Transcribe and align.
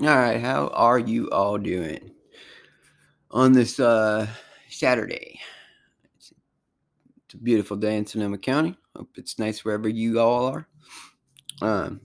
All 0.00 0.08
right, 0.08 0.40
how 0.40 0.72
are 0.74 0.98
you 0.98 1.30
all 1.30 1.56
doing 1.56 2.10
on 3.30 3.52
this 3.52 3.78
uh, 3.78 4.26
Saturday? 4.68 5.38
It's, 6.16 6.32
a 7.32 7.36
beautiful 7.36 7.76
day 7.76 7.96
in 7.96 8.04
Sonoma 8.04 8.38
County. 8.38 8.76
Hope 8.96 9.10
it's 9.14 9.38
nice 9.38 9.64
wherever 9.64 9.88
you 9.88 10.18
all 10.18 10.46
are. 10.46 10.68
Um, 11.62 12.00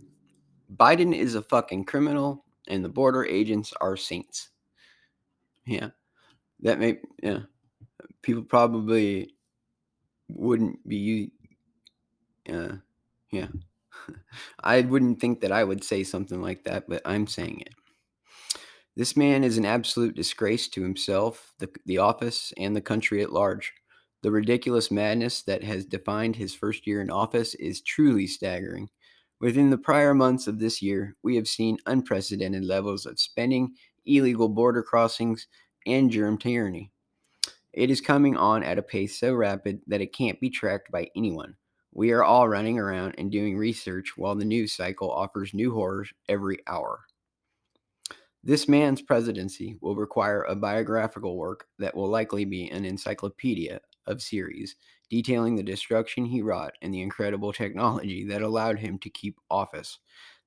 Biden 0.75 1.17
is 1.17 1.33
a 1.33 1.41
fucking 1.41 1.85
criminal, 1.85 2.45
and 2.67 2.85
the 2.85 2.89
border 2.89 3.25
agents 3.25 3.73
are 3.81 3.97
saints. 3.97 4.49
Yeah, 5.65 5.89
that 6.59 6.77
may 6.77 6.99
yeah. 7.23 7.39
People 8.21 8.43
probably 8.43 9.33
wouldn't 10.27 10.87
be. 10.87 11.31
Uh, 12.47 12.75
yeah, 13.31 13.47
I 14.63 14.81
wouldn't 14.81 15.19
think 15.19 15.41
that 15.41 15.51
I 15.51 15.63
would 15.63 15.83
say 15.83 16.03
something 16.03 16.39
like 16.39 16.65
that, 16.65 16.87
but 16.87 17.01
I'm 17.03 17.25
saying 17.25 17.61
it. 17.61 17.73
This 18.99 19.15
man 19.15 19.45
is 19.45 19.57
an 19.57 19.63
absolute 19.63 20.13
disgrace 20.13 20.67
to 20.67 20.83
himself, 20.83 21.53
the, 21.57 21.69
the 21.85 21.99
office, 21.99 22.51
and 22.57 22.75
the 22.75 22.81
country 22.81 23.23
at 23.23 23.31
large. 23.31 23.71
The 24.23 24.29
ridiculous 24.29 24.91
madness 24.91 25.41
that 25.43 25.63
has 25.63 25.85
defined 25.85 26.35
his 26.35 26.53
first 26.53 26.85
year 26.85 26.99
in 26.99 27.09
office 27.09 27.55
is 27.55 27.79
truly 27.79 28.27
staggering. 28.27 28.89
Within 29.39 29.69
the 29.69 29.77
prior 29.77 30.13
months 30.13 30.47
of 30.47 30.59
this 30.59 30.81
year, 30.81 31.15
we 31.23 31.37
have 31.37 31.47
seen 31.47 31.77
unprecedented 31.85 32.65
levels 32.65 33.05
of 33.05 33.21
spending, 33.21 33.73
illegal 34.05 34.49
border 34.49 34.83
crossings, 34.83 35.47
and 35.87 36.11
germ 36.11 36.37
tyranny. 36.37 36.91
It 37.71 37.89
is 37.89 38.01
coming 38.01 38.35
on 38.35 38.63
at 38.63 38.79
a 38.79 38.83
pace 38.83 39.17
so 39.17 39.33
rapid 39.33 39.79
that 39.87 40.01
it 40.01 40.11
can't 40.11 40.41
be 40.41 40.49
tracked 40.49 40.91
by 40.91 41.07
anyone. 41.15 41.55
We 41.93 42.11
are 42.11 42.25
all 42.25 42.49
running 42.49 42.77
around 42.77 43.15
and 43.17 43.31
doing 43.31 43.57
research 43.57 44.17
while 44.17 44.35
the 44.35 44.43
news 44.43 44.73
cycle 44.73 45.09
offers 45.09 45.53
new 45.53 45.73
horrors 45.73 46.11
every 46.27 46.57
hour. 46.67 47.05
This 48.43 48.67
man's 48.69 49.01
presidency 49.01 49.77
will 49.81 49.95
require 49.95 50.43
a 50.43 50.55
biographical 50.55 51.35
work 51.37 51.67
that 51.77 51.95
will 51.95 52.07
likely 52.07 52.45
be 52.45 52.69
an 52.69 52.85
encyclopedia 52.85 53.81
of 54.07 54.21
series, 54.21 54.75
detailing 55.09 55.55
the 55.55 55.63
destruction 55.63 56.23
he 56.23 56.41
wrought 56.41 56.73
and 56.81 56.93
the 56.93 57.01
incredible 57.01 57.51
technology 57.51 58.25
that 58.27 58.41
allowed 58.41 58.79
him 58.79 58.97
to 58.99 59.09
keep 59.09 59.37
office. 59.49 59.99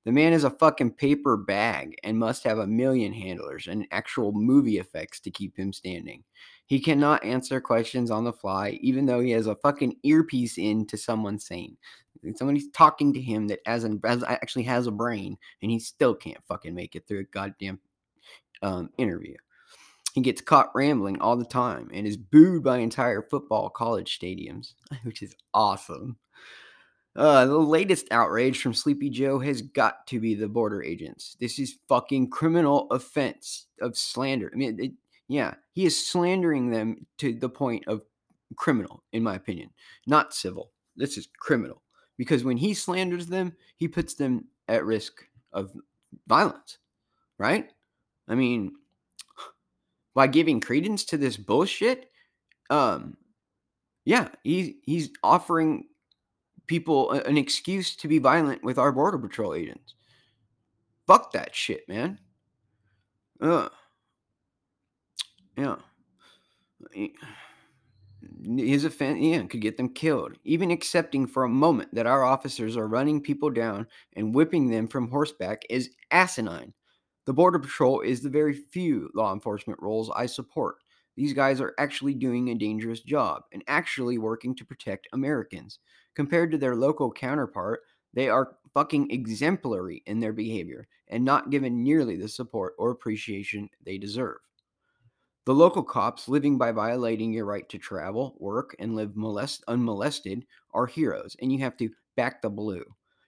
The 0.05 0.11
man 0.11 0.33
is 0.33 0.43
a 0.43 0.49
fucking 0.49 0.93
paper 0.93 1.37
bag 1.37 1.95
and 2.03 2.17
must 2.17 2.43
have 2.43 2.57
a 2.57 2.67
million 2.67 3.13
handlers 3.13 3.67
and 3.67 3.87
actual 3.91 4.33
movie 4.33 4.79
effects 4.79 5.21
to 5.21 5.31
keep 5.31 5.57
him 5.57 5.71
standing. 5.71 6.23
He 6.65 6.79
cannot 6.79 7.23
answer 7.23 7.61
questions 7.61 8.11
on 8.11 8.25
the 8.25 8.33
fly, 8.33 8.79
even 8.81 9.05
though 9.05 9.21
he 9.21 9.31
has 9.31 9.47
a 9.47 9.55
fucking 9.55 9.97
earpiece 10.03 10.57
in 10.57 10.87
to 10.87 10.97
someone 10.97 11.39
saying 11.39 11.77
somebody's 12.35 12.69
talking 12.71 13.13
to 13.13 13.21
him 13.21 13.47
that 13.47 13.59
as 13.65 13.83
an 13.83 13.99
as 14.03 14.23
actually 14.23 14.63
has 14.63 14.87
a 14.87 14.91
brain, 14.91 15.37
and 15.61 15.71
he 15.71 15.79
still 15.79 16.15
can't 16.15 16.43
fucking 16.47 16.73
make 16.73 16.95
it 16.95 17.07
through 17.07 17.19
a 17.19 17.23
goddamn 17.23 17.79
um, 18.61 18.89
interview. 18.97 19.35
He 20.13 20.21
gets 20.21 20.41
caught 20.41 20.71
rambling 20.75 21.19
all 21.19 21.35
the 21.35 21.45
time 21.45 21.89
and 21.93 22.05
is 22.05 22.17
booed 22.17 22.63
by 22.63 22.77
entire 22.77 23.21
football 23.21 23.69
college 23.69 24.19
stadiums, 24.19 24.73
which 25.03 25.21
is 25.21 25.35
awesome. 25.53 26.17
Uh, 27.15 27.45
the 27.45 27.57
latest 27.57 28.07
outrage 28.09 28.59
from 28.61 28.73
Sleepy 28.73 29.09
Joe 29.09 29.37
has 29.39 29.61
got 29.61 30.07
to 30.07 30.19
be 30.19 30.33
the 30.33 30.47
border 30.47 30.83
agents. 30.83 31.37
This 31.39 31.59
is 31.59 31.77
fucking 31.87 32.31
criminal 32.31 32.87
offense 32.89 33.67
of 33.81 33.95
slander. 33.95 34.49
I 34.51 34.57
mean, 34.57 34.79
it, 34.79 34.91
yeah, 35.27 35.53
he 35.73 35.85
is 35.85 36.07
slandering 36.07 36.71
them 36.71 37.05
to 37.19 37.33
the 37.33 37.49
point 37.49 37.87
of 37.87 38.01
criminal, 38.55 39.03
in 39.13 39.21
my 39.21 39.35
opinion, 39.35 39.69
not 40.07 40.33
civil. 40.33 40.71
This 40.95 41.17
is 41.17 41.27
criminal 41.39 41.82
because 42.17 42.43
when 42.43 42.57
he 42.57 42.73
slanders 42.73 43.27
them, 43.27 43.53
he 43.75 43.87
puts 43.87 44.13
them 44.13 44.45
at 44.67 44.85
risk 44.85 45.25
of 45.51 45.71
violence, 46.27 46.77
right? 47.37 47.69
I 48.27 48.35
mean, 48.35 48.73
by 50.13 50.27
giving 50.27 50.59
credence 50.59 51.03
to 51.05 51.17
this 51.17 51.37
bullshit, 51.37 52.09
um, 52.69 53.17
yeah, 54.05 54.29
he's 54.43 54.73
he's 54.83 55.09
offering 55.23 55.85
people 56.67 57.11
an 57.11 57.37
excuse 57.37 57.95
to 57.97 58.07
be 58.07 58.19
violent 58.19 58.63
with 58.63 58.77
our 58.77 58.91
border 58.91 59.17
patrol 59.17 59.53
agents. 59.53 59.95
Fuck 61.07 61.33
that 61.33 61.53
shit, 61.53 61.87
man. 61.87 62.19
Ugh. 63.41 63.71
Yeah. 65.57 65.75
His 68.45 68.85
offense, 68.85 69.19
yeah, 69.21 69.43
could 69.43 69.61
get 69.61 69.77
them 69.77 69.89
killed. 69.89 70.33
Even 70.43 70.71
accepting 70.71 71.27
for 71.27 71.43
a 71.43 71.49
moment 71.49 71.93
that 71.93 72.05
our 72.05 72.23
officers 72.23 72.77
are 72.77 72.87
running 72.87 73.21
people 73.21 73.49
down 73.49 73.87
and 74.15 74.33
whipping 74.33 74.69
them 74.69 74.87
from 74.87 75.09
horseback 75.09 75.63
is 75.69 75.91
asinine. 76.11 76.73
The 77.25 77.33
Border 77.33 77.59
Patrol 77.59 78.01
is 78.01 78.21
the 78.21 78.29
very 78.29 78.53
few 78.53 79.09
law 79.15 79.33
enforcement 79.33 79.81
roles 79.81 80.11
I 80.15 80.25
support. 80.25 80.77
These 81.15 81.33
guys 81.33 81.61
are 81.61 81.73
actually 81.77 82.15
doing 82.15 82.49
a 82.49 82.55
dangerous 82.55 83.01
job 83.01 83.43
and 83.51 83.63
actually 83.67 84.17
working 84.17 84.55
to 84.55 84.65
protect 84.65 85.07
Americans. 85.13 85.79
Compared 86.15 86.51
to 86.51 86.57
their 86.57 86.75
local 86.75 87.11
counterpart, 87.11 87.81
they 88.13 88.29
are 88.29 88.55
fucking 88.73 89.11
exemplary 89.11 90.03
in 90.05 90.19
their 90.19 90.33
behavior 90.33 90.87
and 91.07 91.23
not 91.23 91.49
given 91.49 91.83
nearly 91.83 92.15
the 92.15 92.27
support 92.27 92.73
or 92.77 92.91
appreciation 92.91 93.69
they 93.85 93.97
deserve. 93.97 94.37
The 95.45 95.53
local 95.55 95.83
cops 95.83 96.27
living 96.27 96.57
by 96.57 96.71
violating 96.73 97.31
your 97.31 97.45
right 97.45 97.67
to 97.69 97.77
travel, 97.77 98.35
work, 98.39 98.75
and 98.79 98.95
live 98.95 99.15
molest- 99.15 99.63
unmolested 99.67 100.45
are 100.73 100.85
heroes, 100.85 101.35
and 101.41 101.51
you 101.51 101.59
have 101.59 101.77
to 101.77 101.89
back 102.17 102.41
the 102.41 102.49
blue. 102.49 102.83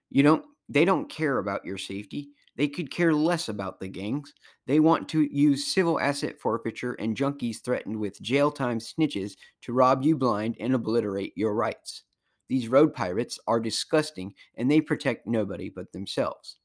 You 0.09 0.23
don't 0.23 0.45
they 0.67 0.83
don't 0.83 1.09
care 1.09 1.37
about 1.37 1.63
your 1.63 1.77
safety. 1.77 2.31
They 2.55 2.67
could 2.67 2.89
care 2.91 3.13
less 3.13 3.49
about 3.49 3.79
the 3.79 3.87
gangs. 3.87 4.33
They 4.65 4.79
want 4.79 5.07
to 5.09 5.23
use 5.23 5.67
civil 5.67 5.99
asset 5.99 6.39
forfeiture 6.39 6.93
and 6.93 7.15
junkies 7.15 7.61
threatened 7.61 7.99
with 7.99 8.21
jail 8.21 8.51
time 8.51 8.79
snitches 8.79 9.37
to 9.61 9.73
rob 9.73 10.03
you 10.03 10.17
blind 10.17 10.57
and 10.59 10.73
obliterate 10.73 11.33
your 11.37 11.53
rights. 11.53 12.03
These 12.49 12.67
road 12.67 12.93
pirates 12.93 13.39
are 13.47 13.59
disgusting 13.59 14.33
and 14.55 14.69
they 14.69 14.81
protect 14.81 15.27
nobody 15.27 15.69
but 15.69 15.91
themselves. 15.91 16.57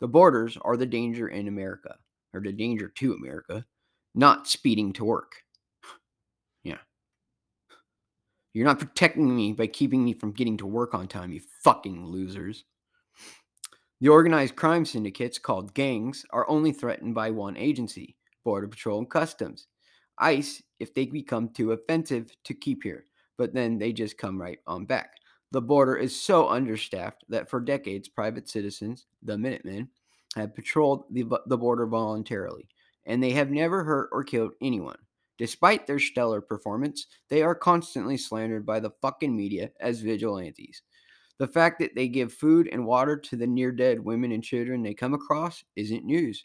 The 0.00 0.08
borders 0.08 0.56
are 0.62 0.76
the 0.76 0.86
danger 0.86 1.28
in 1.28 1.46
America, 1.46 1.98
or 2.34 2.40
the 2.40 2.52
danger 2.52 2.88
to 2.88 3.14
America, 3.14 3.64
not 4.18 4.48
speeding 4.48 4.92
to 4.94 5.04
work. 5.04 5.44
Yeah. 6.64 6.78
You're 8.52 8.66
not 8.66 8.80
protecting 8.80 9.34
me 9.34 9.52
by 9.52 9.68
keeping 9.68 10.04
me 10.04 10.12
from 10.12 10.32
getting 10.32 10.56
to 10.56 10.66
work 10.66 10.92
on 10.92 11.06
time, 11.06 11.30
you 11.30 11.40
fucking 11.62 12.04
losers. 12.04 12.64
The 14.00 14.08
organized 14.08 14.56
crime 14.56 14.84
syndicates, 14.84 15.38
called 15.38 15.72
gangs, 15.72 16.24
are 16.30 16.48
only 16.50 16.72
threatened 16.72 17.14
by 17.14 17.30
one 17.30 17.56
agency 17.56 18.16
Border 18.44 18.66
Patrol 18.66 18.98
and 18.98 19.08
Customs. 19.08 19.68
ICE, 20.18 20.62
if 20.80 20.92
they 20.94 21.06
become 21.06 21.50
too 21.50 21.70
offensive 21.70 22.32
to 22.42 22.54
keep 22.54 22.82
here, 22.82 23.04
but 23.36 23.54
then 23.54 23.78
they 23.78 23.92
just 23.92 24.18
come 24.18 24.40
right 24.40 24.58
on 24.66 24.84
back. 24.84 25.12
The 25.52 25.62
border 25.62 25.96
is 25.96 26.20
so 26.20 26.48
understaffed 26.48 27.24
that 27.28 27.48
for 27.48 27.60
decades, 27.60 28.08
private 28.08 28.48
citizens, 28.48 29.06
the 29.22 29.38
Minutemen, 29.38 29.88
have 30.34 30.56
patrolled 30.56 31.04
the, 31.10 31.24
the 31.46 31.56
border 31.56 31.86
voluntarily, 31.86 32.68
and 33.08 33.20
they 33.20 33.32
have 33.32 33.50
never 33.50 33.82
hurt 33.82 34.10
or 34.12 34.22
killed 34.22 34.52
anyone. 34.62 34.98
Despite 35.38 35.86
their 35.86 35.98
stellar 35.98 36.40
performance, 36.40 37.06
they 37.28 37.42
are 37.42 37.54
constantly 37.54 38.16
slandered 38.16 38.66
by 38.66 38.78
the 38.78 38.92
fucking 39.02 39.34
media 39.34 39.70
as 39.80 40.00
vigilantes. 40.00 40.82
The 41.38 41.46
fact 41.46 41.78
that 41.78 41.94
they 41.94 42.08
give 42.08 42.32
food 42.32 42.68
and 42.70 42.84
water 42.84 43.16
to 43.16 43.36
the 43.36 43.46
near 43.46 43.72
dead 43.72 44.04
women 44.04 44.32
and 44.32 44.42
children 44.42 44.82
they 44.82 44.94
come 44.94 45.14
across 45.14 45.64
isn't 45.74 46.04
news. 46.04 46.44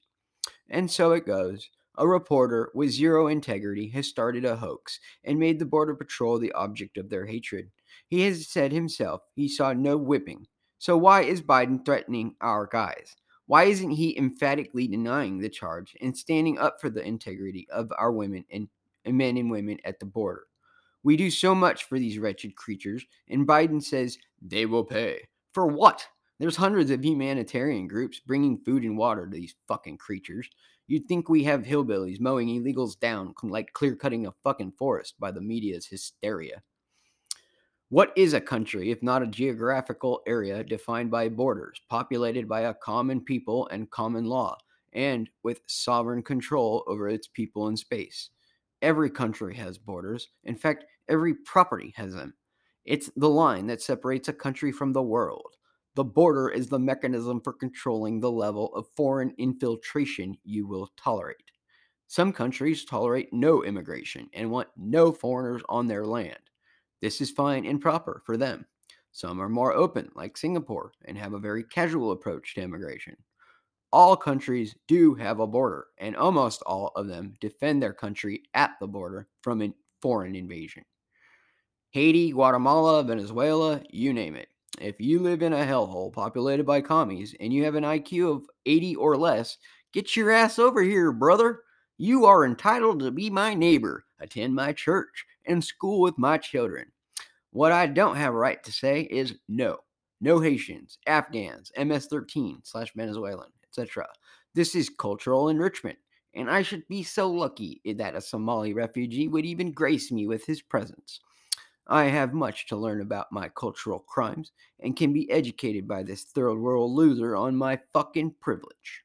And 0.70 0.90
so 0.90 1.12
it 1.12 1.26
goes. 1.26 1.70
A 1.98 2.08
reporter 2.08 2.72
with 2.74 2.90
zero 2.92 3.28
integrity 3.28 3.90
has 3.90 4.08
started 4.08 4.46
a 4.46 4.56
hoax 4.56 5.00
and 5.24 5.38
made 5.38 5.60
the 5.60 5.66
Border 5.66 5.94
Patrol 5.94 6.40
the 6.40 6.52
object 6.54 6.98
of 6.98 7.10
their 7.10 7.26
hatred. 7.26 7.70
He 8.08 8.22
has 8.22 8.48
said 8.48 8.72
himself 8.72 9.22
he 9.36 9.48
saw 9.48 9.74
no 9.74 9.98
whipping. 9.98 10.48
So 10.80 10.98
why 10.98 11.22
is 11.22 11.42
Biden 11.42 11.86
threatening 11.86 12.36
our 12.42 12.68
guys? 12.68 13.16
Why 13.48 13.66
isn't 13.66 13.92
he 13.92 14.18
emphatically 14.18 14.88
denying 14.88 15.38
the 15.38 15.50
charge 15.50 15.96
and 16.02 16.18
standing 16.18 16.58
up 16.58 16.80
for 16.80 16.90
the 16.90 17.06
integrity 17.06 17.68
of 17.70 17.92
our 17.98 18.12
women 18.12 18.46
and, 18.52 18.68
men 19.06 19.38
and 19.38 19.52
women 19.52 19.80
at 19.84 20.00
the 20.00 20.06
border? 20.06 20.46
We 21.04 21.18
do 21.18 21.30
so 21.30 21.54
much 21.54 21.84
for 21.84 22.00
these 22.00 22.18
wretched 22.18 22.56
creatures, 22.56 23.06
and 23.28 23.46
Biden 23.46 23.84
says 23.84 24.18
they 24.42 24.66
will 24.66 24.86
pay. 24.86 25.28
For 25.54 25.68
what? 25.68 26.08
There's 26.40 26.56
hundreds 26.56 26.92
of 26.92 27.04
humanitarian 27.04 27.88
groups 27.88 28.20
bringing 28.20 28.58
food 28.60 28.84
and 28.84 28.98
water 28.98 29.26
to 29.26 29.32
these 29.32 29.56
fucking 29.68 29.98
creatures. 29.98 30.50
You'd 30.88 31.08
think 31.08 31.28
we 31.28 31.44
have 31.44 31.64
hillbillies 31.64 32.20
mowing 32.20 32.48
illegals 32.48 33.00
down 33.00 33.34
like 33.44 33.74
clear 33.74 33.96
cutting 33.96 34.28
a 34.28 34.34
fucking 34.44 34.74
forest 34.78 35.16
by 35.20 35.32
the 35.32 35.42
media's 35.42 35.86
hysteria. 35.86 36.62
What 37.94 38.12
is 38.16 38.34
a 38.34 38.42
country 38.42 38.90
if 38.90 39.04
not 39.04 39.22
a 39.22 39.28
geographical 39.28 40.24
area 40.26 40.64
defined 40.64 41.12
by 41.12 41.30
borders, 41.30 41.80
populated 41.92 42.50
by 42.50 42.62
a 42.62 42.74
common 42.74 43.22
people 43.22 43.68
and 43.68 43.92
common 43.92 44.26
law, 44.26 44.58
and 44.94 45.30
with 45.44 45.62
sovereign 45.68 46.24
control 46.24 46.84
over 46.88 47.08
its 47.08 47.28
people 47.28 47.68
and 47.68 47.78
space? 47.78 48.32
Every 48.82 49.12
country 49.12 49.54
has 49.58 49.78
borders. 49.78 50.30
In 50.44 50.56
fact, 50.56 50.86
every 51.08 51.36
property 51.36 51.94
has 51.96 52.16
them. 52.16 52.34
It's 52.84 53.12
the 53.16 53.30
line 53.30 53.68
that 53.68 53.80
separates 53.80 54.28
a 54.28 54.34
country 54.34 54.72
from 54.72 54.92
the 54.92 55.04
world. 55.04 55.54
The 55.94 56.04
border 56.04 56.50
is 56.50 56.70
the 56.70 56.80
mechanism 56.80 57.42
for 57.42 57.54
controlling 57.54 58.20
the 58.20 58.32
level 58.32 58.74
of 58.74 58.88
foreign 58.98 59.36
infiltration 59.38 60.36
you 60.44 60.66
will 60.66 60.92
tolerate. 60.98 61.52
Some 62.08 62.34
countries 62.34 62.86
tolerate 62.86 63.32
no 63.32 63.64
immigration 63.64 64.30
and 64.34 64.50
want 64.50 64.70
no 64.76 65.12
foreigners 65.12 65.62
on 65.70 65.86
their 65.86 66.08
land. 66.08 66.40
This 67.04 67.20
is 67.20 67.32
fine 67.32 67.66
and 67.66 67.82
proper 67.82 68.22
for 68.26 68.38
them. 68.38 68.66
Some 69.12 69.42
are 69.42 69.50
more 69.50 69.74
open, 69.74 70.10
like 70.16 70.38
Singapore, 70.38 70.94
and 71.04 71.18
have 71.18 71.34
a 71.34 71.38
very 71.38 71.66
casual 71.66 72.12
approach 72.12 72.56
to 72.56 72.62
immigration. 72.62 73.18
All 73.92 74.16
countries 74.16 74.74
do 74.88 75.14
have 75.16 75.42
a 75.42 75.46
border, 75.46 75.88
and 75.98 76.16
almost 76.16 76.64
all 76.66 76.94
of 76.96 77.10
them 77.10 77.34
defend 77.42 77.84
their 77.84 77.92
country 77.92 78.44
at 78.54 78.76
the 78.80 78.88
border 78.88 79.28
from 79.42 79.62
a 79.62 79.74
foreign 80.02 80.34
invasion. 80.34 80.86
Haiti, 81.90 82.32
Guatemala, 82.32 83.04
Venezuela, 83.04 83.82
you 83.90 84.14
name 84.14 84.38
it. 84.38 84.48
If 84.80 85.02
you 85.02 85.20
live 85.20 85.42
in 85.42 85.52
a 85.52 85.66
hellhole 85.66 86.14
populated 86.14 86.66
by 86.66 86.80
commies 86.80 87.36
and 87.42 87.52
you 87.52 87.66
have 87.66 87.76
an 87.76 87.84
IQ 87.84 88.34
of 88.34 88.46
80 88.66 88.96
or 88.96 89.18
less, 89.18 89.58
get 89.92 90.16
your 90.16 90.32
ass 90.32 90.58
over 90.58 90.82
here, 90.82 91.12
brother. 91.12 91.64
You 91.98 92.24
are 92.28 92.46
entitled 92.46 93.02
to 93.02 93.12
be 93.12 93.30
my 93.30 93.54
neighbor, 93.54 94.06
attend 94.22 94.56
my 94.56 94.72
church, 94.72 95.26
and 95.46 95.64
school 95.64 96.02
with 96.02 96.18
my 96.18 96.38
children. 96.38 96.92
What 97.52 97.72
I 97.72 97.88
don't 97.88 98.16
have 98.16 98.34
a 98.34 98.38
right 98.38 98.64
to 98.64 98.72
say 98.72 99.02
is 99.02 99.36
no. 99.48 99.78
No 100.22 100.40
Haitians, 100.40 100.98
Afghans, 101.06 101.72
MS 101.78 102.08
13 102.08 102.62
slash 102.64 102.94
Venezuelan, 102.96 103.52
etc. 103.68 104.08
This 104.56 104.74
is 104.76 104.90
cultural 104.90 105.50
enrichment, 105.50 105.98
and 106.34 106.50
I 106.50 106.62
should 106.62 106.88
be 106.88 107.04
so 107.04 107.30
lucky 107.30 107.82
that 107.98 108.16
a 108.16 108.22
Somali 108.22 108.74
refugee 108.74 109.28
would 109.28 109.46
even 109.46 109.72
grace 109.72 110.12
me 110.12 110.28
with 110.28 110.46
his 110.46 110.62
presence. 110.62 111.20
I 111.88 112.06
have 112.06 112.34
much 112.34 112.68
to 112.68 112.78
learn 112.78 113.02
about 113.02 113.32
my 113.32 113.50
cultural 113.50 114.00
crimes 114.00 114.54
and 114.80 114.96
can 114.96 115.12
be 115.12 115.30
educated 115.30 115.88
by 115.88 116.04
this 116.04 116.24
third 116.24 116.56
world 116.56 116.92
loser 116.92 117.36
on 117.36 117.58
my 117.58 117.80
fucking 117.92 118.36
privilege. 118.40 119.04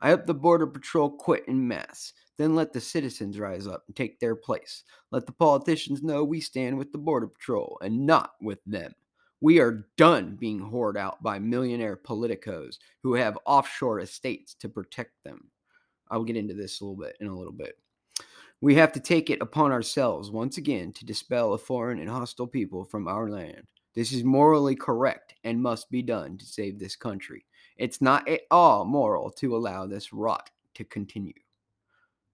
I 0.00 0.08
hope 0.08 0.26
the 0.26 0.34
Border 0.34 0.66
Patrol 0.66 1.10
quit 1.10 1.46
in 1.46 1.68
mass, 1.68 2.14
then 2.38 2.54
let 2.54 2.72
the 2.72 2.80
citizens 2.80 3.38
rise 3.38 3.66
up 3.66 3.84
and 3.86 3.96
take 3.96 4.18
their 4.18 4.34
place. 4.34 4.84
Let 5.10 5.26
the 5.26 5.32
politicians 5.32 6.02
know 6.02 6.24
we 6.24 6.40
stand 6.40 6.78
with 6.78 6.92
the 6.92 6.98
Border 6.98 7.26
Patrol 7.26 7.78
and 7.82 8.06
not 8.06 8.32
with 8.40 8.58
them. 8.66 8.92
We 9.40 9.58
are 9.58 9.86
done 9.96 10.36
being 10.38 10.60
whored 10.60 10.96
out 10.96 11.22
by 11.22 11.38
millionaire 11.38 11.96
politicos 11.96 12.76
who 13.02 13.14
have 13.14 13.38
offshore 13.44 14.00
estates 14.00 14.54
to 14.54 14.68
protect 14.68 15.12
them. 15.24 15.50
I'll 16.10 16.24
get 16.24 16.36
into 16.36 16.54
this 16.54 16.80
a 16.80 16.84
little 16.84 17.02
bit 17.02 17.16
in 17.20 17.26
a 17.26 17.36
little 17.36 17.52
bit. 17.52 17.76
We 18.60 18.76
have 18.76 18.92
to 18.92 19.00
take 19.00 19.30
it 19.30 19.42
upon 19.42 19.72
ourselves 19.72 20.30
once 20.30 20.58
again 20.58 20.92
to 20.92 21.04
dispel 21.04 21.54
a 21.54 21.58
foreign 21.58 21.98
and 21.98 22.08
hostile 22.08 22.46
people 22.46 22.84
from 22.84 23.08
our 23.08 23.28
land. 23.28 23.66
This 23.94 24.12
is 24.12 24.22
morally 24.22 24.76
correct 24.76 25.34
and 25.42 25.60
must 25.60 25.90
be 25.90 26.02
done 26.02 26.38
to 26.38 26.46
save 26.46 26.78
this 26.78 26.94
country. 26.94 27.44
It's 27.76 28.00
not 28.00 28.28
at 28.28 28.42
all 28.50 28.84
moral 28.84 29.30
to 29.32 29.56
allow 29.56 29.86
this 29.86 30.12
rot 30.12 30.48
to 30.74 30.84
continue. 30.84 31.34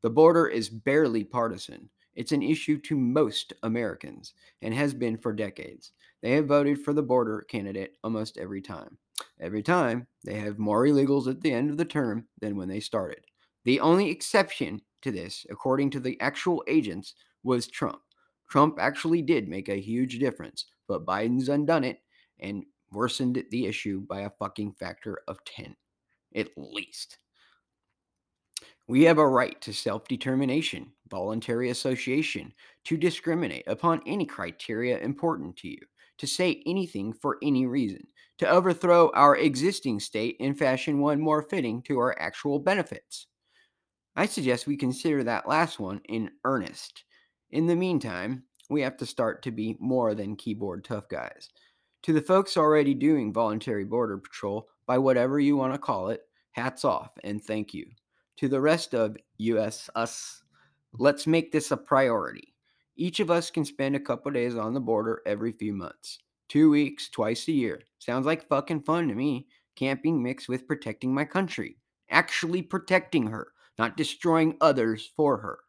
The 0.03 0.11
border 0.11 0.47
is 0.47 0.69
barely 0.69 1.25
partisan. 1.25 1.89
It's 2.15 2.33
an 2.33 2.43
issue 2.43 2.79
to 2.83 2.97
most 2.97 3.53
Americans 3.63 4.35
and 4.63 4.75
has 4.75 4.95
been 4.95 5.17
for 5.17 5.33
decades. 5.33 5.93
They 6.21 6.33
have 6.33 6.47
voted 6.47 6.83
for 6.83 6.93
the 6.93 7.03
border 7.03 7.47
candidate 7.49 7.97
almost 8.03 8.39
every 8.39 8.61
time. 8.61 8.99
Every 9.41 9.63
time, 9.63 10.07
they 10.25 10.35
have 10.35 10.59
more 10.59 10.85
illegals 10.85 11.29
at 11.29 11.41
the 11.41 11.53
end 11.53 11.71
of 11.71 11.77
the 11.77 11.85
term 11.85 12.27
than 12.41 12.57
when 12.57 12.69
they 12.69 12.81
started. 12.81 13.25
The 13.65 13.81
only 13.81 14.11
exception 14.11 14.81
to 15.03 15.11
this, 15.11 15.47
according 15.51 15.91
to 15.91 16.01
the 16.01 16.21
actual 16.21 16.65
agents, 16.67 17.15
was 17.43 17.67
Trump. 17.67 18.01
Trump 18.49 18.79
actually 18.81 19.23
did 19.23 19.49
make 19.49 19.69
a 19.69 19.81
huge 19.81 20.19
difference, 20.19 20.67
but 20.87 21.05
Biden's 21.05 21.49
undone 21.49 21.85
it 21.85 22.01
and 22.41 22.65
worsened 22.93 23.45
the 23.51 23.67
issue 23.67 24.01
by 24.01 24.21
a 24.21 24.31
fucking 24.39 24.73
factor 24.73 25.21
of 25.29 25.45
10, 25.45 25.77
at 26.35 26.49
least. 26.57 27.19
We 28.89 29.05
have 29.05 29.19
a 29.19 29.29
right 29.29 29.61
to 29.61 29.73
self 29.73 30.09
determination, 30.09 30.93
voluntary 31.09 31.71
association, 31.71 32.55
to 32.85 32.97
discriminate 32.97 33.69
upon 33.69 34.03
any 34.05 34.27
criteria 34.27 34.99
important 34.99 35.57
to 35.59 35.69
you, 35.69 35.79
to 36.17 36.27
say 36.27 36.63
anything 36.67 37.13
for 37.13 37.39
any 37.43 37.67
reason, 37.67 38.09
to 38.39 38.49
overthrow 38.49 39.13
our 39.15 39.37
existing 39.37 40.01
state 40.01 40.37
and 40.41 40.59
fashion 40.59 40.99
one 40.99 41.21
more 41.21 41.43
fitting 41.43 41.83
to 41.83 41.99
our 41.99 42.19
actual 42.19 42.59
benefits. 42.59 43.29
I 44.17 44.27
suggest 44.27 44.67
we 44.67 44.77
consider 44.77 45.23
that 45.23 45.47
last 45.49 45.79
one 45.79 46.01
in 46.09 46.31
earnest. 46.45 47.05
In 47.51 47.67
the 47.67 47.77
meantime, 47.77 48.45
we 48.71 48.81
have 48.83 48.97
to 48.97 49.07
start 49.07 49.43
to 49.43 49.51
be 49.51 49.77
more 49.79 50.15
than 50.15 50.35
keyboard 50.35 50.83
tough 50.85 51.09
guys. 51.09 51.49
To 52.03 52.13
the 52.13 52.23
folks 52.23 52.57
already 52.57 52.95
doing 52.95 53.33
voluntary 53.33 53.85
border 53.85 54.19
patrol, 54.19 54.69
by 54.87 54.99
whatever 54.99 55.39
you 55.39 55.57
want 55.57 55.75
to 55.75 55.79
call 55.79 56.09
it, 56.09 56.23
hats 56.53 56.85
off 56.85 57.11
and 57.23 57.43
thank 57.45 57.75
you. 57.75 57.87
To 58.39 58.49
the 58.49 58.61
rest 58.61 58.95
of 58.95 59.17
US, 59.39 59.91
us, 59.95 60.43
let's 60.93 61.27
make 61.27 61.53
this 61.53 61.71
a 61.71 61.77
priority. 61.77 62.55
Each 62.97 63.21
of 63.21 63.31
us 63.31 63.51
can 63.51 63.65
spend 63.65 63.95
a 63.95 64.01
couple 64.01 64.33
days 64.33 64.57
on 64.57 64.75
the 64.75 64.81
border 64.81 65.23
every 65.27 65.53
few 65.53 65.73
months. 65.73 66.19
Two 66.49 66.71
weeks, 66.71 67.09
twice 67.09 67.47
a 67.49 67.53
year. 67.53 67.83
Sounds 67.99 68.27
like 68.27 68.49
fucking 68.49 68.83
fun 68.83 69.09
to 69.09 69.15
me. 69.15 69.47
Camping 69.77 70.23
mixed 70.23 70.49
with 70.49 70.67
protecting 70.67 71.15
my 71.15 71.25
country. 71.25 71.77
Actually 72.11 72.63
protecting 72.63 73.27
her 73.29 73.53
not 73.79 73.97
destroying 73.97 74.57
others 74.61 75.11
for 75.17 75.39
her. 75.39 75.61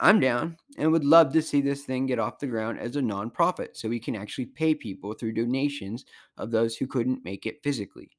I'm 0.00 0.20
down 0.20 0.56
and 0.76 0.92
would 0.92 1.04
love 1.04 1.32
to 1.32 1.42
see 1.42 1.60
this 1.60 1.84
thing 1.84 2.06
get 2.06 2.18
off 2.18 2.38
the 2.38 2.46
ground 2.46 2.78
as 2.78 2.96
a 2.96 3.00
nonprofit 3.00 3.68
so 3.76 3.88
we 3.88 4.00
can 4.00 4.16
actually 4.16 4.46
pay 4.46 4.74
people 4.74 5.14
through 5.14 5.32
donations 5.32 6.04
of 6.36 6.50
those 6.50 6.76
who 6.76 6.86
couldn't 6.86 7.24
make 7.24 7.46
it 7.46 7.62
physically. 7.62 8.10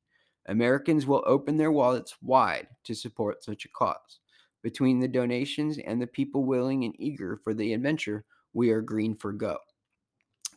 Americans 0.48 1.06
will 1.06 1.24
open 1.26 1.58
their 1.58 1.72
wallets 1.72 2.16
wide 2.22 2.68
to 2.86 2.96
support 2.96 3.44
such 3.44 3.66
a 3.66 3.70
cause. 3.70 4.20
Between 4.64 5.00
the 5.00 5.08
donations 5.08 5.78
and 5.78 6.02
the 6.02 6.08
people 6.08 6.44
willing 6.44 6.84
and 6.84 6.96
eager 7.00 7.40
for 7.44 7.54
the 7.54 7.74
adventure, 7.74 8.26
we 8.54 8.72
are 8.72 8.82
green 8.82 9.16
for 9.16 9.32
go. 9.32 9.58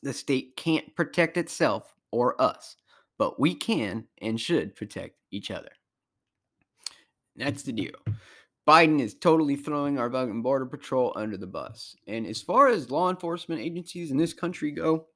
The 0.03 0.13
state 0.13 0.57
can't 0.57 0.95
protect 0.97 1.37
itself 1.37 1.95
or 2.11 2.41
us, 2.41 2.77
but 3.19 3.39
we 3.39 3.55
can 3.55 4.07
and 4.23 4.41
should 4.41 4.75
protect 4.75 5.17
each 5.31 5.51
other. 5.51 5.71
That's 7.37 7.63
the 7.63 7.73
deal. 7.73 7.95
Biden 8.67 9.01
is 9.01 9.15
totally 9.15 9.57
throwing 9.57 9.99
our 9.99 10.09
border 10.09 10.67
patrol 10.67 11.13
under 11.17 11.37
the 11.37 11.47
bus. 11.47 11.97
And 12.07 12.27
as 12.27 12.41
far 12.41 12.69
as 12.69 12.91
law 12.91 13.11
enforcement 13.11 13.61
agencies 13.61 14.11
in 14.11 14.17
this 14.17 14.33
country 14.33 14.71
go, 14.71 15.07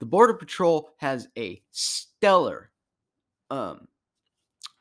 the 0.00 0.06
border 0.06 0.34
patrol 0.34 0.90
has 0.98 1.28
a 1.38 1.62
stellar 1.70 2.70
um, 3.50 3.88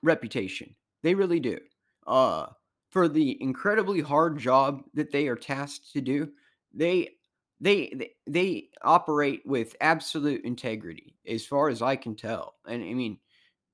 reputation. 0.03 0.75
They 1.03 1.15
really 1.15 1.39
do. 1.39 1.59
Uh, 2.07 2.47
for 2.89 3.07
the 3.07 3.41
incredibly 3.41 4.01
hard 4.01 4.37
job 4.37 4.83
that 4.93 5.11
they 5.11 5.27
are 5.27 5.35
tasked 5.35 5.91
to 5.93 6.01
do, 6.01 6.29
they 6.73 7.09
they 7.59 8.11
they, 8.27 8.69
operate 8.83 9.41
with 9.45 9.75
absolute 9.81 10.43
integrity, 10.43 11.15
as 11.27 11.45
far 11.45 11.69
as 11.69 11.81
I 11.81 11.95
can 11.95 12.15
tell. 12.15 12.55
And 12.67 12.83
I 12.83 12.93
mean, 12.93 13.17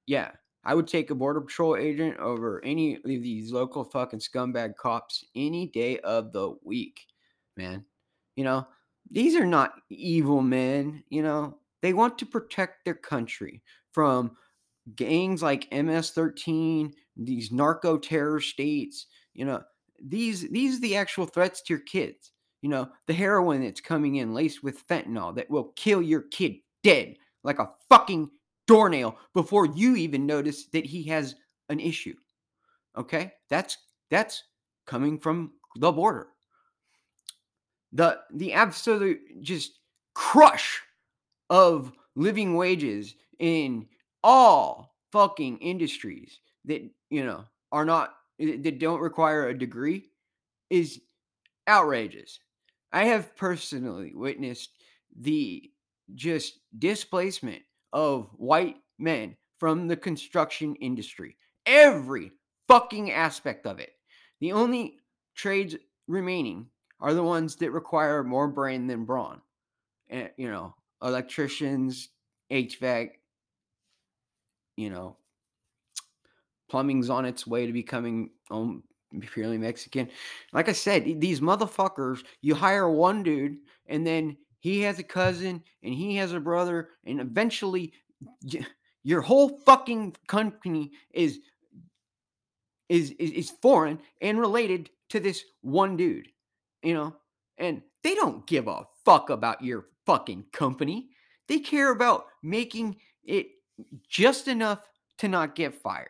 yeah, 0.05 0.31
I 0.63 0.75
would 0.75 0.87
take 0.87 1.09
a 1.09 1.15
border 1.15 1.41
patrol 1.41 1.75
agent 1.75 2.17
over 2.17 2.63
any 2.63 2.95
of 2.95 3.03
these 3.03 3.51
local 3.51 3.83
fucking 3.83 4.19
scumbag 4.19 4.75
cops 4.75 5.25
any 5.35 5.67
day 5.67 5.99
of 5.99 6.31
the 6.31 6.55
week, 6.63 7.01
man. 7.57 7.83
You 8.35 8.43
know, 8.43 8.67
these 9.09 9.35
are 9.35 9.45
not 9.45 9.73
evil 9.89 10.41
men, 10.41 11.03
you 11.09 11.23
know. 11.23 11.57
They 11.81 11.93
want 11.93 12.19
to 12.19 12.25
protect 12.27 12.85
their 12.85 12.93
country 12.93 13.63
from 13.91 14.37
gangs 14.95 15.41
like 15.41 15.71
MS-13, 15.71 16.93
these 17.15 17.51
narco 17.51 17.97
terror 17.97 18.39
states, 18.39 19.07
you 19.33 19.45
know. 19.45 19.61
These 20.03 20.49
these 20.49 20.77
are 20.77 20.81
the 20.81 20.95
actual 20.95 21.27
threats 21.27 21.61
to 21.61 21.73
your 21.73 21.81
kids. 21.81 22.31
You 22.63 22.69
know, 22.69 22.89
the 23.05 23.13
heroin 23.13 23.63
that's 23.63 23.81
coming 23.81 24.15
in 24.15 24.33
laced 24.33 24.63
with 24.63 24.87
fentanyl 24.87 25.35
that 25.35 25.49
will 25.49 25.73
kill 25.75 26.01
your 26.01 26.21
kid 26.21 26.55
dead 26.83 27.15
like 27.43 27.59
a 27.59 27.69
fucking 27.89 28.29
doornail 28.67 29.17
before 29.33 29.65
you 29.65 29.95
even 29.95 30.25
notice 30.25 30.65
that 30.67 30.85
he 30.85 31.03
has 31.03 31.35
an 31.69 31.79
issue. 31.79 32.15
Okay? 32.97 33.33
That's 33.49 33.77
that's 34.09 34.43
coming 34.85 35.17
from 35.17 35.53
the 35.75 35.91
border. 35.91 36.27
The 37.93 38.19
the 38.33 38.53
absolute 38.53 39.41
just 39.41 39.79
crush 40.13 40.81
of 41.49 41.91
living 42.15 42.55
wages 42.55 43.15
in 43.39 43.87
all 44.23 44.95
fucking 45.11 45.57
industries 45.59 46.39
that, 46.65 46.81
you 47.09 47.25
know, 47.25 47.45
are 47.71 47.85
not 47.85 48.13
eh, 48.39 48.57
that 48.61 48.79
don't 48.79 49.01
require 49.01 49.47
a 49.47 49.57
degree 49.57 50.09
is 50.69 51.01
outrageous. 51.67 52.39
I 52.91 53.05
have 53.05 53.35
personally 53.35 54.13
witnessed 54.13 54.71
the 55.17 55.69
just 56.15 56.59
displacement 56.77 57.61
of 57.93 58.29
white 58.37 58.77
men 58.99 59.37
from 59.59 59.87
the 59.87 59.97
construction 59.97 60.75
industry. 60.75 61.37
Every 61.65 62.31
fucking 62.67 63.11
aspect 63.11 63.65
of 63.65 63.79
it. 63.79 63.91
The 64.39 64.53
only 64.53 64.97
trades 65.35 65.75
remaining 66.07 66.67
are 66.99 67.13
the 67.13 67.23
ones 67.23 67.55
that 67.57 67.71
require 67.71 68.23
more 68.23 68.47
brain 68.47 68.87
than 68.87 69.05
brawn. 69.05 69.41
And, 70.09 70.29
you 70.37 70.49
know, 70.49 70.75
electricians, 71.01 72.09
HVAC, 72.51 73.11
you 74.77 74.89
know, 74.89 75.17
plumbing's 76.69 77.09
on 77.09 77.25
its 77.25 77.45
way 77.45 77.65
to 77.65 77.73
becoming 77.73 78.29
um, 78.49 78.83
purely 79.19 79.57
Mexican. 79.57 80.09
Like 80.53 80.69
I 80.69 80.73
said, 80.73 81.19
these 81.19 81.41
motherfuckers, 81.41 82.23
you 82.41 82.55
hire 82.55 82.89
one 82.89 83.23
dude 83.23 83.57
and 83.87 84.07
then 84.07 84.37
he 84.61 84.81
has 84.81 84.99
a 84.99 85.03
cousin 85.03 85.63
and 85.83 85.93
he 85.93 86.15
has 86.15 86.33
a 86.33 86.39
brother, 86.39 86.89
and 87.05 87.19
eventually 87.19 87.93
your 89.03 89.21
whole 89.21 89.57
fucking 89.65 90.15
company 90.27 90.91
is 91.11 91.39
is 92.87 93.11
is, 93.11 93.31
is 93.31 93.49
foreign 93.49 93.99
and 94.21 94.39
related 94.39 94.89
to 95.09 95.19
this 95.19 95.43
one 95.61 95.97
dude, 95.97 96.27
you 96.83 96.93
know, 96.93 97.15
and 97.57 97.81
they 98.03 98.15
don't 98.15 98.45
give 98.45 98.67
a 98.67 98.87
fuck 99.03 99.31
about 99.31 99.63
your 99.63 99.87
fucking 100.05 100.45
company. 100.53 101.09
They 101.47 101.59
care 101.59 101.91
about 101.91 102.25
making 102.43 102.97
it 103.23 103.47
just 104.07 104.47
enough 104.47 104.87
to 105.19 105.27
not 105.27 105.55
get 105.55 105.75
fired. 105.75 106.09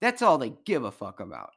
That's 0.00 0.22
all 0.22 0.38
they 0.38 0.54
give 0.64 0.84
a 0.84 0.90
fuck 0.90 1.20
about. 1.20 1.52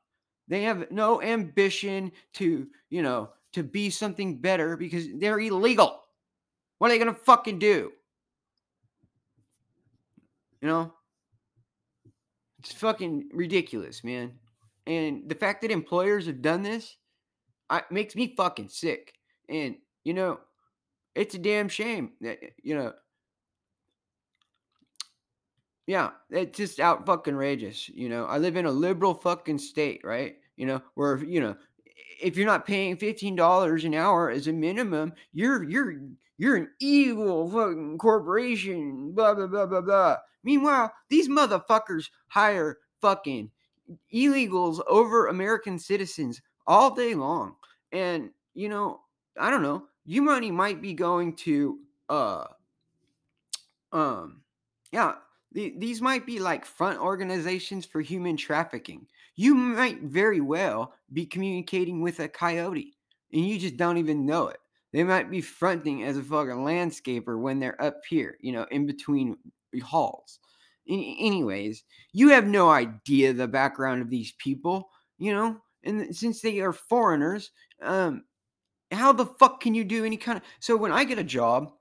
They 0.47 0.63
have 0.63 0.91
no 0.91 1.21
ambition 1.21 2.11
to, 2.33 2.67
you 2.89 3.01
know, 3.01 3.29
to 3.53 3.63
be 3.63 3.89
something 3.89 4.37
better 4.37 4.77
because 4.77 5.07
they're 5.15 5.39
illegal. 5.39 6.01
What 6.77 6.87
are 6.87 6.93
they 6.93 7.03
going 7.03 7.13
to 7.13 7.19
fucking 7.21 7.59
do? 7.59 7.91
You 10.61 10.67
know? 10.67 10.93
It's 12.59 12.73
fucking 12.73 13.29
ridiculous, 13.33 14.03
man. 14.03 14.33
And 14.87 15.27
the 15.27 15.35
fact 15.35 15.61
that 15.61 15.71
employers 15.71 16.27
have 16.27 16.41
done 16.41 16.63
this 16.63 16.97
I, 17.69 17.83
makes 17.89 18.15
me 18.15 18.35
fucking 18.35 18.69
sick. 18.69 19.13
And, 19.49 19.75
you 20.03 20.13
know, 20.13 20.39
it's 21.15 21.35
a 21.35 21.39
damn 21.39 21.69
shame 21.69 22.11
that, 22.21 22.39
you 22.61 22.75
know, 22.75 22.93
yeah, 25.87 26.11
it's 26.31 26.57
just 26.57 26.79
out 26.79 27.05
fucking 27.05 27.35
rageous. 27.35 27.89
You 27.89 28.09
know, 28.09 28.25
I 28.25 28.37
live 28.37 28.55
in 28.55 28.65
a 28.65 28.71
liberal 28.71 29.13
fucking 29.13 29.59
state, 29.59 30.01
right? 30.03 30.35
You 30.57 30.65
know, 30.65 30.81
where, 30.95 31.23
you 31.23 31.41
know, 31.41 31.55
if 32.21 32.37
you're 32.37 32.47
not 32.47 32.65
paying 32.65 32.97
$15 32.97 33.85
an 33.85 33.93
hour 33.93 34.29
as 34.31 34.47
a 34.47 34.53
minimum, 34.53 35.13
you're, 35.33 35.63
you're, 35.63 35.95
you're 36.37 36.55
an 36.55 36.69
evil 36.79 37.49
fucking 37.51 37.97
corporation, 37.97 39.11
blah, 39.11 39.35
blah, 39.35 39.47
blah, 39.47 39.65
blah, 39.65 39.81
blah. 39.81 40.17
Meanwhile, 40.43 40.91
these 41.09 41.29
motherfuckers 41.29 42.09
hire 42.27 42.79
fucking 43.01 43.51
illegals 44.13 44.81
over 44.87 45.27
American 45.27 45.77
citizens 45.77 46.41
all 46.65 46.95
day 46.95 47.13
long. 47.13 47.55
And, 47.91 48.31
you 48.55 48.69
know, 48.69 49.01
I 49.37 49.51
don't 49.51 49.61
know, 49.61 49.83
you 50.05 50.21
money 50.21 50.49
might 50.49 50.81
be 50.81 50.93
going 50.93 51.35
to, 51.37 51.79
uh, 52.09 52.45
um, 53.91 54.41
yeah, 54.91 55.15
these 55.55 56.01
might 56.01 56.25
be 56.25 56.39
like 56.39 56.65
front 56.65 56.99
organizations 56.99 57.85
for 57.85 58.01
human 58.01 58.35
trafficking. 58.35 59.07
You 59.37 59.55
might 59.55 60.01
very 60.01 60.41
well 60.41 60.93
be 61.13 61.25
communicating 61.25 62.01
with 62.01 62.19
a 62.19 62.27
coyote 62.27 62.97
and 63.31 63.47
you 63.47 63.57
just 63.57 63.77
don't 63.77 63.97
even 63.97 64.25
know 64.25 64.47
it. 64.49 64.59
They 64.91 65.03
might 65.03 65.31
be 65.31 65.41
fronting 65.41 66.03
as 66.03 66.17
a 66.17 66.23
fucking 66.23 66.55
landscaper 66.55 67.39
when 67.39 67.59
they're 67.59 67.81
up 67.81 68.01
here, 68.07 68.37
you 68.41 68.51
know, 68.51 68.65
in 68.71 68.85
between 68.85 69.37
halls. 69.83 70.39
anyways, 70.87 71.83
you 72.13 72.29
have 72.29 72.47
no 72.47 72.69
idea 72.69 73.33
the 73.33 73.47
background 73.47 74.01
of 74.01 74.09
these 74.09 74.33
people, 74.37 74.89
you 75.17 75.33
know, 75.33 75.57
and 75.83 76.15
since 76.15 76.41
they 76.41 76.59
are 76.59 76.73
foreigners, 76.73 77.51
um, 77.81 78.23
how 78.91 79.11
the 79.11 79.25
fuck 79.25 79.61
can 79.61 79.73
you 79.73 79.83
do 79.83 80.05
any 80.05 80.17
kind 80.17 80.37
of 80.37 80.43
so 80.59 80.75
when 80.77 80.91
I 80.91 81.03
get 81.03 81.19
a 81.19 81.23
job, 81.23 81.71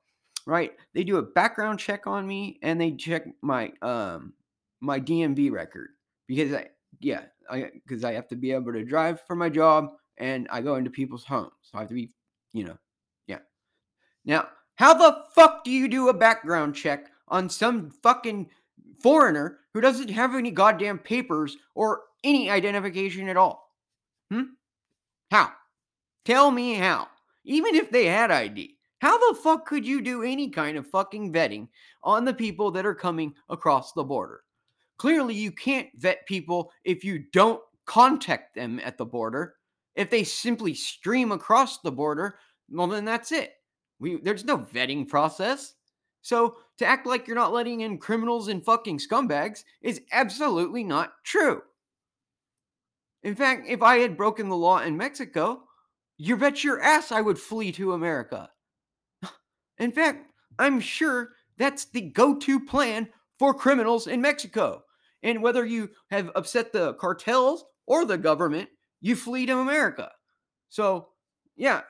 right? 0.47 0.73
They 0.93 1.05
do 1.05 1.19
a 1.19 1.23
background 1.23 1.79
check 1.79 2.07
on 2.07 2.27
me 2.27 2.59
and 2.63 2.81
they 2.81 2.93
check 2.93 3.27
my 3.43 3.73
um 3.83 4.33
my 4.81 5.01
DMV 5.01 5.51
record 5.51 5.91
because 6.27 6.53
I 6.53 6.69
yeah, 7.01 7.23
I 7.51 7.71
because 7.87 8.05
I 8.05 8.13
have 8.13 8.29
to 8.29 8.37
be 8.37 8.53
able 8.53 8.73
to 8.73 8.85
drive 8.85 9.21
for 9.27 9.37
my 9.37 9.49
job 9.49 9.93
and 10.19 10.47
I 10.51 10.61
go 10.61 10.77
into 10.77 10.91
people's 10.91 11.25
homes. 11.25 11.53
So 11.63 11.79
I 11.79 11.81
have 11.81 11.89
to 11.89 11.95
be, 11.95 12.13
you 12.53 12.65
know, 12.65 12.79
yeah. 13.27 13.39
now, 14.25 14.49
how 14.77 14.95
the 14.95 15.25
fuck 15.35 15.65
do 15.65 15.71
you 15.71 15.89
do 15.89 16.09
a 16.09 16.15
background 16.15 16.75
check 16.75 17.11
on 17.29 17.49
some 17.49 17.91
fucking 17.91 18.49
foreigner 19.01 19.59
who 19.73 19.81
doesn't 19.81 20.11
have 20.11 20.35
any 20.35 20.51
goddamn 20.51 20.99
papers 20.99 21.57
or 21.75 22.03
any 22.23 22.51
identification 22.51 23.29
at 23.29 23.37
all? 23.37 23.71
Hmm? 24.31 24.43
How? 25.31 25.53
Tell 26.25 26.51
me 26.51 26.75
how. 26.75 27.09
Even 27.45 27.75
if 27.75 27.91
they 27.91 28.07
had 28.07 28.31
ID, 28.31 28.74
how 29.05 29.19
the 29.19 29.39
fuck 29.39 29.67
could 29.67 29.87
you 29.87 30.01
do 30.01 30.23
any 30.23 30.49
kind 30.49 30.79
of 30.79 30.87
fucking 30.87 31.31
vetting 31.31 31.69
on 32.03 32.25
the 32.25 32.33
people 32.33 32.71
that 32.71 32.87
are 32.87 32.95
coming 32.95 33.35
across 33.51 33.93
the 33.93 34.03
border? 34.03 34.41
Clearly, 34.97 35.35
you 35.35 35.53
can't 35.53 35.91
vet 35.97 36.25
people 36.27 36.73
if 36.85 37.05
you 37.05 37.25
don't 37.31 37.61
contact 37.85 38.55
them 38.55 38.81
at 38.83 38.97
the 38.97 39.05
border. 39.05 39.57
If 39.95 40.09
they 40.09 40.25
simply 40.25 40.73
stream 40.73 41.33
across 41.33 41.81
the 41.81 41.93
border, 41.93 42.39
well, 42.71 42.87
then 42.87 43.05
that's 43.05 43.31
it. 43.31 43.53
We 44.01 44.17
there's 44.23 44.47
no 44.47 44.57
vetting 44.57 45.07
process. 45.07 45.75
So 46.23 46.57
to 46.79 46.87
act 46.87 47.07
like 47.07 47.27
you're 47.27 47.37
not 47.37 47.53
letting 47.53 47.83
in 47.83 47.99
criminals 47.99 48.49
and 48.49 48.65
fucking 48.65 49.01
scumbags 49.01 49.65
is 49.83 50.01
absolutely 50.13 50.83
not 50.83 51.13
true. 51.25 51.61
In 53.23 53.35
fact, 53.35 53.69
if 53.69 53.83
I 53.83 53.99
had 53.99 54.17
broken 54.17 54.49
the 54.49 54.57
law 54.57 54.79
in 54.79 54.97
Mexico, 54.97 55.65
you 56.17 56.39
bet 56.39 56.65
your 56.65 56.81
ass 56.81 57.13
I 57.13 57.21
would 57.21 57.39
flee 57.39 57.71
to 57.73 57.93
America. 57.93 58.49
In 59.79 59.93
fact, 59.93 60.31
I'm 60.59 60.81
sure 60.81 61.31
that's 61.59 61.87
the 61.87 62.01
go 62.01 62.37
to 62.37 62.61
plan 62.61 63.09
for 63.39 63.55
criminals 63.55 64.07
in 64.07 64.21
Mexico. 64.21 64.85
And 65.23 65.43
whether 65.43 65.65
you 65.65 65.91
have 66.11 66.31
upset 66.35 66.73
the 66.73 66.95
cartels 66.95 67.65
or 67.87 68.05
the 68.05 68.19
government, 68.19 68.69
you 69.01 69.17
flee 69.17 69.47
to 69.47 69.59
America. 69.59 70.11
So, 70.69 71.09
yeah. 71.57 71.83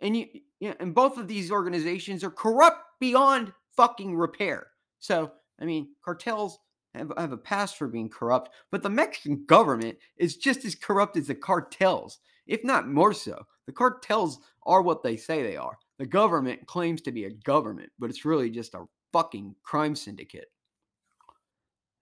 And 0.00 0.16
you 0.16 0.26
yeah, 0.60 0.74
and 0.80 0.94
both 0.94 1.18
of 1.18 1.28
these 1.28 1.50
organizations 1.50 2.24
are 2.24 2.30
corrupt 2.30 2.78
beyond 2.98 3.52
fucking 3.76 4.16
repair. 4.16 4.68
So, 5.00 5.32
I 5.60 5.64
mean, 5.64 5.88
cartels 6.02 6.58
have, 6.94 7.12
have 7.18 7.32
a 7.32 7.36
past 7.36 7.76
for 7.76 7.88
being 7.88 8.08
corrupt, 8.08 8.50
but 8.70 8.82
the 8.82 8.88
Mexican 8.88 9.44
government 9.46 9.98
is 10.16 10.36
just 10.36 10.64
as 10.64 10.74
corrupt 10.74 11.16
as 11.16 11.26
the 11.26 11.34
cartels, 11.34 12.18
if 12.46 12.64
not 12.64 12.88
more 12.88 13.12
so. 13.12 13.44
The 13.66 13.72
cartels 13.72 14.38
are 14.66 14.82
what 14.82 15.02
they 15.02 15.16
say 15.16 15.42
they 15.42 15.56
are. 15.56 15.78
The 15.98 16.06
government 16.06 16.66
claims 16.66 17.00
to 17.02 17.12
be 17.12 17.24
a 17.24 17.30
government, 17.30 17.90
but 17.98 18.10
it's 18.10 18.24
really 18.24 18.50
just 18.50 18.74
a 18.74 18.84
fucking 19.12 19.54
crime 19.62 19.96
syndicate. 19.96 20.50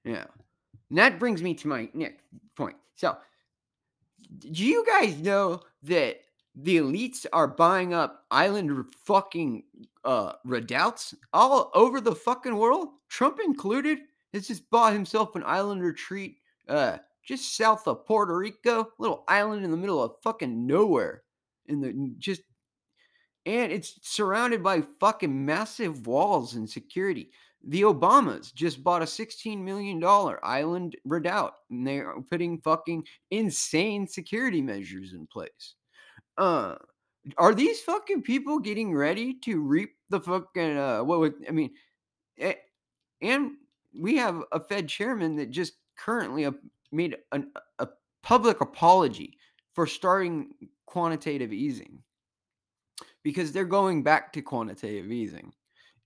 Yeah. 0.04 0.24
And 0.90 0.98
that 0.98 1.18
brings 1.18 1.42
me 1.42 1.54
to 1.54 1.68
my 1.68 1.88
next 1.94 2.22
point. 2.56 2.76
So, 2.96 3.16
do 4.38 4.64
you 4.64 4.84
guys 4.86 5.18
know 5.18 5.60
that 5.84 6.20
the 6.56 6.76
elites 6.76 7.26
are 7.32 7.48
buying 7.48 7.94
up 7.94 8.24
island 8.30 8.86
fucking 9.04 9.64
uh 10.04 10.32
redoubts 10.44 11.14
all 11.32 11.70
over 11.74 12.00
the 12.00 12.14
fucking 12.14 12.56
world. 12.56 12.88
Trump 13.08 13.40
included 13.44 13.98
has 14.32 14.46
just 14.46 14.68
bought 14.70 14.92
himself 14.92 15.34
an 15.34 15.42
island 15.44 15.82
retreat 15.82 16.36
uh 16.68 16.98
just 17.24 17.56
south 17.56 17.88
of 17.88 18.04
Puerto 18.06 18.36
Rico, 18.36 18.88
little 18.98 19.24
island 19.28 19.64
in 19.64 19.70
the 19.70 19.76
middle 19.76 20.02
of 20.02 20.12
fucking 20.22 20.66
nowhere. 20.66 21.22
In 21.66 21.80
the 21.80 22.12
just 22.18 22.42
and 23.46 23.72
it's 23.72 23.98
surrounded 24.02 24.62
by 24.62 24.82
fucking 25.00 25.44
massive 25.44 26.06
walls 26.06 26.54
and 26.54 26.68
security. 26.68 27.30
The 27.66 27.82
Obamas 27.82 28.52
just 28.54 28.84
bought 28.84 29.02
a 29.02 29.06
$16 29.06 29.58
million 29.58 30.02
island 30.42 30.96
redoubt, 31.04 31.54
and 31.70 31.86
they're 31.86 32.14
putting 32.30 32.60
fucking 32.60 33.06
insane 33.30 34.06
security 34.06 34.60
measures 34.60 35.14
in 35.14 35.26
place 35.26 35.74
uh 36.38 36.74
are 37.38 37.54
these 37.54 37.80
fucking 37.80 38.22
people 38.22 38.58
getting 38.58 38.94
ready 38.94 39.34
to 39.34 39.60
reap 39.60 39.94
the 40.10 40.20
fucking 40.20 40.76
uh 40.76 41.02
what 41.02 41.20
would 41.20 41.34
I 41.48 41.52
mean 41.52 41.70
eh, 42.38 42.54
and 43.22 43.52
we 43.98 44.16
have 44.16 44.42
a 44.52 44.60
Fed 44.60 44.88
chairman 44.88 45.36
that 45.36 45.50
just 45.50 45.74
currently 45.96 46.48
made 46.90 47.16
an, 47.32 47.52
a 47.78 47.88
public 48.22 48.60
apology 48.60 49.38
for 49.74 49.86
starting 49.86 50.50
quantitative 50.86 51.52
easing 51.52 52.02
because 53.24 53.50
they're 53.50 53.64
going 53.64 54.04
back 54.04 54.32
to 54.34 54.42
quantitative 54.42 55.10
easing. 55.10 55.52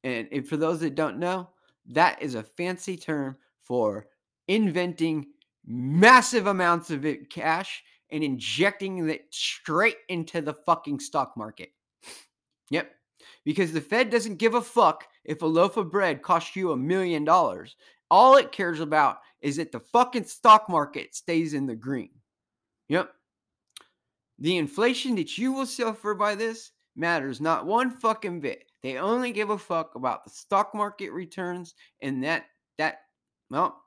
And 0.04 0.28
if, 0.30 0.48
for 0.48 0.56
those 0.56 0.80
that 0.80 0.94
don't 0.94 1.18
know, 1.18 1.50
that 1.86 2.22
is 2.22 2.34
a 2.34 2.42
fancy 2.42 2.96
term 2.96 3.36
for 3.62 4.06
inventing 4.46 5.26
massive 5.66 6.46
amounts 6.46 6.90
of 6.90 7.04
it, 7.04 7.28
cash 7.28 7.82
and 8.10 8.24
injecting 8.24 9.06
it 9.10 9.26
straight 9.30 9.98
into 10.08 10.40
the 10.40 10.54
fucking 10.54 11.00
stock 11.00 11.36
market. 11.36 11.72
Yep. 12.70 12.90
Because 13.44 13.72
the 13.72 13.80
Fed 13.80 14.08
doesn't 14.08 14.36
give 14.36 14.54
a 14.54 14.62
fuck 14.62 15.06
if 15.24 15.42
a 15.42 15.46
loaf 15.46 15.76
of 15.76 15.90
bread 15.90 16.22
costs 16.22 16.56
you 16.56 16.72
a 16.72 16.76
million 16.76 17.24
dollars. 17.24 17.76
All 18.10 18.36
it 18.36 18.52
cares 18.52 18.80
about 18.80 19.18
is 19.42 19.56
that 19.56 19.72
the 19.72 19.80
fucking 19.80 20.24
stock 20.24 20.68
market 20.68 21.14
stays 21.14 21.52
in 21.52 21.66
the 21.66 21.76
green. 21.76 22.10
Yep. 22.88 23.12
The 24.38 24.56
inflation 24.56 25.16
that 25.16 25.36
you 25.36 25.52
will 25.52 25.66
suffer 25.66 26.14
by 26.14 26.34
this 26.34 26.70
matters 26.98 27.40
not 27.40 27.66
one 27.66 27.90
fucking 27.90 28.40
bit. 28.40 28.64
They 28.82 28.96
only 28.96 29.32
give 29.32 29.50
a 29.50 29.58
fuck 29.58 29.94
about 29.94 30.24
the 30.24 30.30
stock 30.30 30.74
market 30.74 31.10
returns 31.10 31.74
and 32.02 32.22
that 32.24 32.46
that 32.78 33.00
well, 33.50 33.82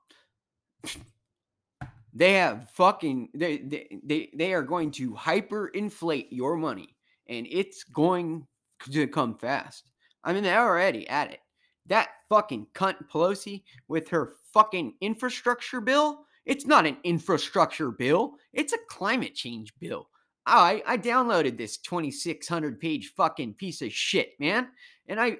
they 2.14 2.34
have 2.34 2.70
fucking 2.72 3.30
they 3.34 3.58
they 3.58 4.00
they, 4.04 4.30
they 4.34 4.54
are 4.54 4.64
going 4.64 4.92
to 4.92 5.12
hyperinflate 5.12 6.28
your 6.32 6.58
money 6.58 6.96
and 7.28 7.48
it's 7.50 7.84
going 7.84 8.48
to 8.92 9.08
come 9.08 9.38
fast. 9.38 9.92
I 10.24 10.34
mean, 10.34 10.44
they're 10.44 10.60
already 10.60 11.08
at 11.08 11.32
it. 11.32 11.40
That 11.88 12.10
fucking 12.30 12.68
cunt 12.74 12.96
Pelosi 13.12 13.64
with 13.88 14.10
her 14.10 14.36
fucking 14.54 14.96
infrastructure 15.02 15.82
bill, 15.82 16.26
it's 16.46 16.66
not 16.66 16.86
an 16.86 16.98
infrastructure 17.04 17.92
bill, 17.92 18.36
it's 18.54 18.74
a 18.74 18.78
climate 18.90 19.36
change 19.36 19.74
bill. 19.80 20.08
Oh, 20.48 20.60
I 20.60 20.82
I 20.86 20.98
downloaded 20.98 21.58
this 21.58 21.78
2600 21.78 22.80
page 22.80 23.14
fucking 23.16 23.54
piece 23.56 23.82
of 23.82 23.94
shit, 23.94 24.40
man. 24.40 24.70
And 25.08 25.20
I 25.20 25.38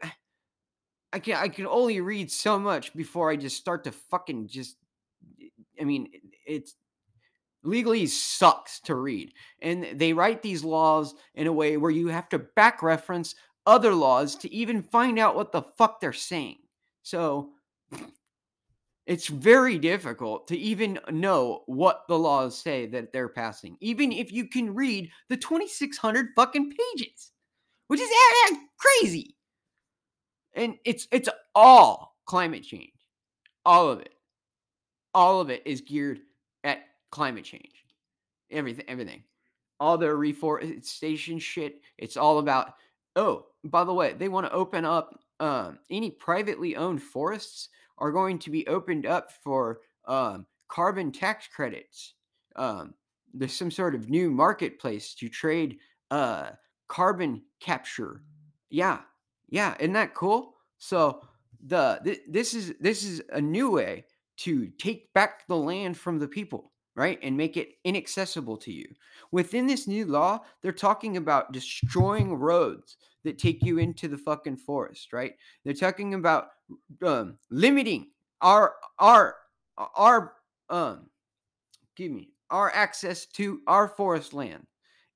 I 1.12 1.20
can 1.20 1.36
I 1.36 1.48
can 1.48 1.68
only 1.68 2.02
read 2.02 2.32
so 2.32 2.60
much 2.60 2.94
before 2.94 3.32
I 3.32 3.36
just 3.36 3.58
start 3.58 3.84
to 3.86 3.92
fucking 3.92 4.48
just 4.48 4.78
I 5.80 5.84
mean, 5.84 6.10
it's 6.46 6.76
legalese 7.66 8.10
sucks 8.10 8.80
to 8.82 8.96
read. 8.96 9.34
And 9.62 9.88
they 9.94 10.14
write 10.14 10.42
these 10.42 10.64
laws 10.64 11.16
in 11.36 11.48
a 11.48 11.54
way 11.54 11.78
where 11.78 11.92
you 11.92 12.08
have 12.08 12.30
to 12.30 12.40
back 12.40 12.84
reference 12.84 13.36
other 13.66 13.94
laws 13.94 14.36
to 14.36 14.54
even 14.54 14.82
find 14.82 15.20
out 15.20 15.36
what 15.36 15.52
the 15.52 15.62
fuck 15.78 16.00
they're 16.00 16.14
saying. 16.14 16.58
So 17.04 17.52
it's 19.08 19.28
very 19.28 19.80
difficult 19.80 20.48
to 20.48 20.58
even 20.58 21.00
know 21.10 21.64
what 21.66 22.04
the 22.08 22.18
laws 22.18 22.58
say 22.58 22.86
that 22.88 23.12
they're 23.12 23.30
passing, 23.30 23.76
even 23.80 24.12
if 24.12 24.32
you 24.32 24.48
can 24.48 24.74
read 24.74 25.10
the 25.30 25.38
2600 25.38 26.30
fucking 26.36 26.72
pages, 26.72 27.32
which 27.88 28.00
is 28.00 28.10
crazy. 28.78 29.36
And 30.54 30.76
it's 30.86 31.08
it's 31.12 31.30
all 31.56 32.16
climate 32.26 32.64
change. 32.64 32.92
All 33.66 33.90
of 33.90 34.02
it. 34.02 34.14
All 35.14 35.42
of 35.42 35.50
it 35.50 35.64
is 35.66 35.82
geared 35.82 36.20
at 36.64 36.84
climate 37.12 37.46
change. 37.46 37.86
Everything 38.52 38.86
everything. 38.88 39.24
All 39.80 39.98
their 39.98 40.16
reforestation 40.16 41.40
shit, 41.40 41.82
it's 41.98 42.18
all 42.18 42.40
about 42.40 42.74
oh, 43.16 43.48
by 43.64 43.84
the 43.84 43.94
way, 43.94 44.14
they 44.14 44.30
want 44.30 44.46
to 44.46 44.54
open 44.54 44.86
up 44.86 45.20
um, 45.40 45.80
any 45.90 46.12
privately 46.12 46.76
owned 46.76 47.02
forests 47.02 47.70
are 48.02 48.12
going 48.12 48.40
to 48.40 48.50
be 48.50 48.68
opened 48.68 49.06
up 49.06 49.32
for 49.44 49.80
um, 50.08 50.46
carbon 50.68 51.12
tax 51.12 51.48
credits. 51.48 52.16
Um, 52.56 52.96
there's 53.34 53.54
some 53.54 53.72
sort 53.72 53.96
of 53.96 54.10
new 54.10 54.32
marketplace 54.32 55.14
to 55.16 55.30
trade 55.30 55.78
uh, 56.10 56.50
carbon 56.88 57.44
capture. 57.62 58.24
Yeah, 58.70 59.00
yeah, 59.50 59.76
isn't 59.80 59.94
that 59.94 60.16
cool? 60.16 60.56
So 60.80 61.22
the 61.68 62.02
th- 62.04 62.22
this 62.28 62.54
is 62.54 62.74
this 62.80 63.04
is 63.04 63.22
a 63.32 63.40
new 63.40 63.70
way 63.72 64.06
to 64.38 64.68
take 64.80 65.14
back 65.14 65.48
the 65.48 65.56
land 65.56 65.96
from 65.96 66.18
the 66.18 66.28
people, 66.28 66.72
right, 66.96 67.20
and 67.22 67.38
make 67.38 67.56
it 67.56 67.74
inaccessible 67.84 68.58
to 68.58 68.72
you. 68.74 68.88
Within 69.32 69.68
this 69.68 69.88
new 69.88 70.06
law, 70.06 70.40
they're 70.62 70.72
talking 70.72 71.18
about 71.18 71.52
destroying 71.52 72.34
roads 72.34 72.98
that 73.24 73.38
take 73.38 73.64
you 73.64 73.78
into 73.78 74.08
the 74.08 74.18
fucking 74.18 74.58
forest, 74.58 75.14
right? 75.14 75.34
They're 75.64 75.74
talking 75.74 76.16
about 76.16 76.48
um, 77.06 77.38
limiting 77.50 78.08
our 78.42 78.76
our 79.00 79.36
our 79.78 80.34
um, 80.70 81.10
give 81.96 82.12
me 82.12 82.30
our 82.50 82.72
access 82.74 83.26
to 83.26 83.62
our 83.68 83.88
forest 83.88 84.34
land, 84.34 84.66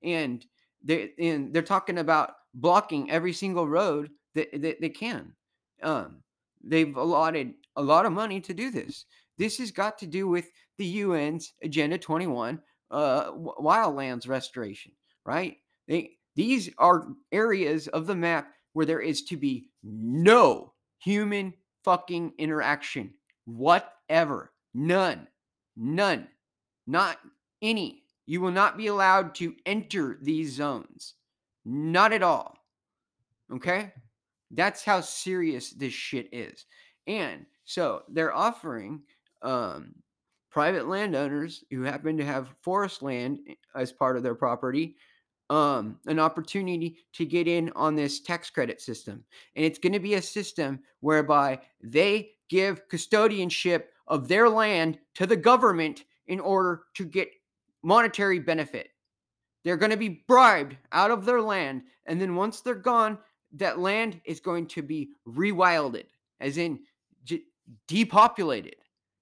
and 0.04 0.46
they 0.84 1.12
and 1.20 1.54
they're 1.54 1.62
talking 1.62 1.98
about 2.00 2.34
blocking 2.54 3.12
every 3.12 3.34
single 3.34 3.68
road 3.68 4.10
that, 4.34 4.50
that 4.62 4.80
they 4.80 4.90
can. 4.90 5.34
Um, 5.84 6.18
they've 6.64 6.96
allotted 6.96 7.54
a 7.76 7.82
lot 7.82 8.06
of 8.06 8.14
money 8.14 8.40
to 8.42 8.54
do 8.54 8.72
this. 8.72 9.06
This 9.38 9.58
has 9.58 9.72
got 9.72 9.98
to 10.00 10.08
do 10.08 10.28
with 10.28 10.50
the 10.78 11.02
UN's 11.02 11.54
Agenda 11.62 11.98
21 11.98 12.62
uh, 12.92 13.32
wildlands 13.32 14.28
restoration, 14.28 14.92
right? 15.26 15.58
They 15.88 16.12
these 16.36 16.70
are 16.78 17.08
areas 17.32 17.88
of 17.90 18.08
the 18.08 18.16
map 18.16 18.52
where 18.74 18.86
there 18.86 19.00
is 19.00 19.24
to 19.24 19.38
be 19.38 19.70
no 19.84 20.74
human 21.00 21.54
fucking 21.84 22.34
interaction 22.38 23.14
whatever. 23.46 24.52
None. 24.74 25.28
None. 25.76 26.28
Not 26.88 27.18
any. 27.62 28.04
You 28.26 28.42
will 28.42 28.52
not 28.52 28.78
be 28.78 28.88
allowed 28.88 29.36
to 29.36 29.56
enter 29.66 30.18
these 30.22 30.54
zones. 30.54 31.14
Not 31.64 32.12
at 32.12 32.24
all. 32.24 32.58
Okay? 33.54 33.94
That's 34.52 34.84
how 34.84 35.02
serious 35.02 35.72
this 35.72 35.94
shit 35.94 36.30
is. 36.32 36.66
And 37.08 37.46
so 37.66 38.04
they're 38.10 38.34
offering 38.34 39.02
um, 39.42 39.96
private 40.52 40.88
landowners 40.88 41.64
who 41.70 41.84
happen 41.84 42.18
to 42.18 42.26
have 42.26 42.56
forest 42.62 43.02
land 43.02 43.40
as 43.76 43.92
part 43.92 44.18
of 44.18 44.24
their 44.24 44.36
property 44.36 44.96
um, 45.50 46.00
an 46.08 46.20
opportunity 46.20 46.98
to 47.14 47.26
get 47.26 47.48
in 47.48 47.72
on 47.76 47.96
this 47.96 48.20
tax 48.20 48.50
credit 48.50 48.82
system. 48.82 49.24
And 49.56 49.66
it's 49.66 49.80
going 49.80 49.94
to 49.94 50.00
be 50.00 50.16
a 50.16 50.22
system 50.22 50.80
whereby 51.02 51.60
they 51.82 52.32
give 52.50 52.88
custodianship 52.90 53.84
of 54.08 54.28
their 54.28 54.50
land 54.50 55.00
to 55.16 55.26
the 55.26 55.36
government 55.36 56.04
in 56.28 56.40
order 56.40 56.84
to 56.96 57.06
get 57.06 57.30
monetary 57.84 58.40
benefit. 58.40 58.90
They're 59.64 59.78
going 59.78 59.92
to 59.92 59.98
be 59.98 60.24
bribed 60.28 60.78
out 60.92 61.12
of 61.12 61.26
their 61.26 61.42
land. 61.42 61.84
And 62.06 62.22
then 62.22 62.36
once 62.36 62.62
they're 62.62 62.76
gone, 62.76 63.18
that 63.54 63.80
land 63.80 64.22
is 64.26 64.40
going 64.40 64.68
to 64.68 64.82
be 64.82 65.12
rewilded, 65.28 66.06
as 66.40 66.58
in 66.58 66.80
depopulated, 67.88 68.76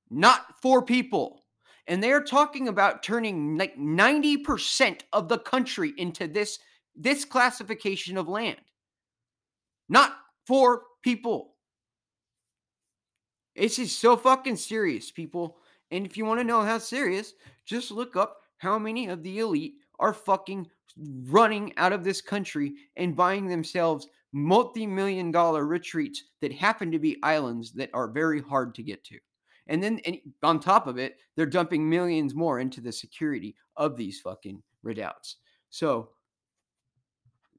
not 0.09 0.59
for 0.61 0.81
people 0.81 1.42
and 1.87 2.01
they're 2.01 2.23
talking 2.23 2.67
about 2.67 3.03
turning 3.03 3.57
like 3.57 3.77
90% 3.77 5.01
of 5.11 5.27
the 5.27 5.39
country 5.39 5.93
into 5.97 6.27
this 6.27 6.59
this 6.95 7.25
classification 7.25 8.17
of 8.17 8.27
land. 8.27 8.61
Not 9.89 10.15
for 10.45 10.83
people. 11.01 11.55
This 13.55 13.79
is 13.79 13.95
so 13.95 14.15
fucking 14.15 14.57
serious 14.57 15.11
people 15.11 15.57
and 15.91 16.07
if 16.07 16.17
you 16.17 16.25
want 16.25 16.39
to 16.39 16.43
know 16.43 16.61
how 16.61 16.79
serious 16.79 17.33
just 17.65 17.91
look 17.91 18.15
up 18.15 18.41
how 18.57 18.79
many 18.79 19.07
of 19.07 19.21
the 19.21 19.39
elite 19.39 19.75
are 19.99 20.13
fucking 20.13 20.67
running 21.25 21.71
out 21.77 21.93
of 21.93 22.03
this 22.03 22.21
country 22.21 22.73
and 22.97 23.15
buying 23.15 23.47
themselves 23.47 24.07
multi-million 24.31 25.31
dollar 25.31 25.65
retreats 25.65 26.23
that 26.41 26.51
happen 26.51 26.91
to 26.91 26.97
be 26.97 27.17
islands 27.21 27.71
that 27.73 27.91
are 27.93 28.07
very 28.07 28.41
hard 28.41 28.73
to 28.73 28.81
get 28.81 29.03
to 29.03 29.19
and 29.67 29.81
then 29.81 29.99
and 30.05 30.17
on 30.41 30.59
top 30.59 30.87
of 30.87 30.97
it, 30.97 31.17
they're 31.35 31.45
dumping 31.45 31.89
millions 31.89 32.35
more 32.35 32.59
into 32.59 32.81
the 32.81 32.91
security 32.91 33.55
of 33.77 33.95
these 33.95 34.19
fucking 34.19 34.61
redoubts. 34.83 35.37
So 35.69 36.09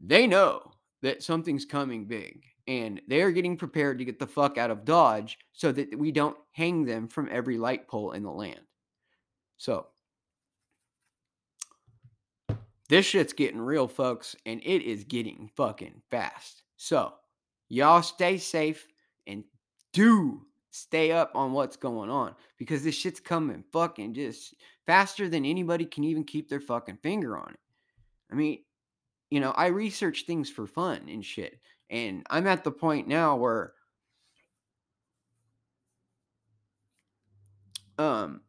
they 0.00 0.26
know 0.26 0.72
that 1.02 1.22
something's 1.22 1.64
coming 1.64 2.04
big 2.04 2.44
and 2.66 3.00
they're 3.08 3.32
getting 3.32 3.56
prepared 3.56 3.98
to 3.98 4.04
get 4.04 4.18
the 4.18 4.26
fuck 4.26 4.58
out 4.58 4.70
of 4.70 4.84
Dodge 4.84 5.38
so 5.52 5.72
that 5.72 5.98
we 5.98 6.12
don't 6.12 6.36
hang 6.52 6.84
them 6.84 7.08
from 7.08 7.28
every 7.30 7.58
light 7.58 7.88
pole 7.88 8.12
in 8.12 8.22
the 8.22 8.30
land. 8.30 8.60
So 9.56 9.86
this 12.88 13.06
shit's 13.06 13.32
getting 13.32 13.60
real, 13.60 13.88
folks, 13.88 14.36
and 14.46 14.60
it 14.62 14.82
is 14.82 15.04
getting 15.04 15.50
fucking 15.56 16.02
fast. 16.10 16.62
So 16.76 17.14
y'all 17.68 18.02
stay 18.02 18.38
safe 18.38 18.86
and 19.26 19.44
do 19.92 20.42
stay 20.74 21.12
up 21.12 21.30
on 21.37 21.52
what's 21.52 21.76
going 21.76 22.10
on 22.10 22.34
because 22.58 22.82
this 22.82 22.96
shit's 22.96 23.20
coming 23.20 23.62
fucking 23.72 24.12
just 24.12 24.54
faster 24.87 25.28
than 25.28 25.44
anybody 25.44 25.84
can 25.84 26.02
even 26.02 26.24
keep 26.24 26.48
their 26.48 26.60
fucking 26.60 26.98
finger 27.00 27.38
on 27.38 27.50
it. 27.50 27.60
I 28.32 28.34
mean, 28.34 28.58
you 29.30 29.38
know, 29.38 29.52
I 29.52 29.66
research 29.68 30.24
things 30.26 30.50
for 30.50 30.66
fun 30.66 31.08
and 31.08 31.24
shit. 31.24 31.60
And 31.90 32.26
I'm 32.28 32.48
at 32.48 32.64
the 32.64 32.72
point 32.72 33.06
now 33.06 33.37
where 33.37 33.74
um 37.96 38.40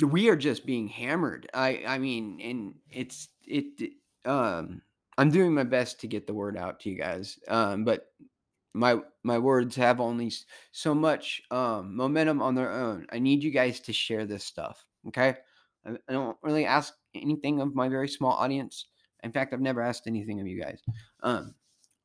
we 0.00 0.30
are 0.30 0.36
just 0.36 0.64
being 0.64 0.88
hammered. 0.88 1.50
I 1.52 1.82
I 1.86 1.98
mean, 1.98 2.40
and 2.42 2.74
it's 2.90 3.28
it 3.46 3.92
um 4.24 4.80
I'm 5.18 5.30
doing 5.30 5.52
my 5.52 5.64
best 5.64 6.00
to 6.00 6.06
get 6.06 6.26
the 6.26 6.32
word 6.32 6.56
out 6.56 6.80
to 6.80 6.90
you 6.90 6.96
guys. 6.96 7.38
Um 7.46 7.84
but 7.84 8.06
my 8.74 9.00
my 9.22 9.38
words 9.38 9.76
have 9.76 10.00
only 10.00 10.32
so 10.72 10.94
much 10.94 11.42
um, 11.50 11.96
momentum 11.96 12.40
on 12.40 12.54
their 12.54 12.70
own. 12.70 13.06
I 13.12 13.18
need 13.18 13.42
you 13.42 13.50
guys 13.50 13.80
to 13.80 13.92
share 13.92 14.26
this 14.26 14.44
stuff. 14.44 14.84
Okay, 15.08 15.36
I, 15.86 15.90
I 16.08 16.12
don't 16.12 16.36
really 16.42 16.66
ask 16.66 16.94
anything 17.14 17.60
of 17.60 17.74
my 17.74 17.88
very 17.88 18.08
small 18.08 18.32
audience. 18.32 18.86
In 19.22 19.32
fact, 19.32 19.52
I've 19.52 19.60
never 19.60 19.82
asked 19.82 20.06
anything 20.06 20.40
of 20.40 20.46
you 20.46 20.62
guys. 20.62 20.80
Um, 21.22 21.54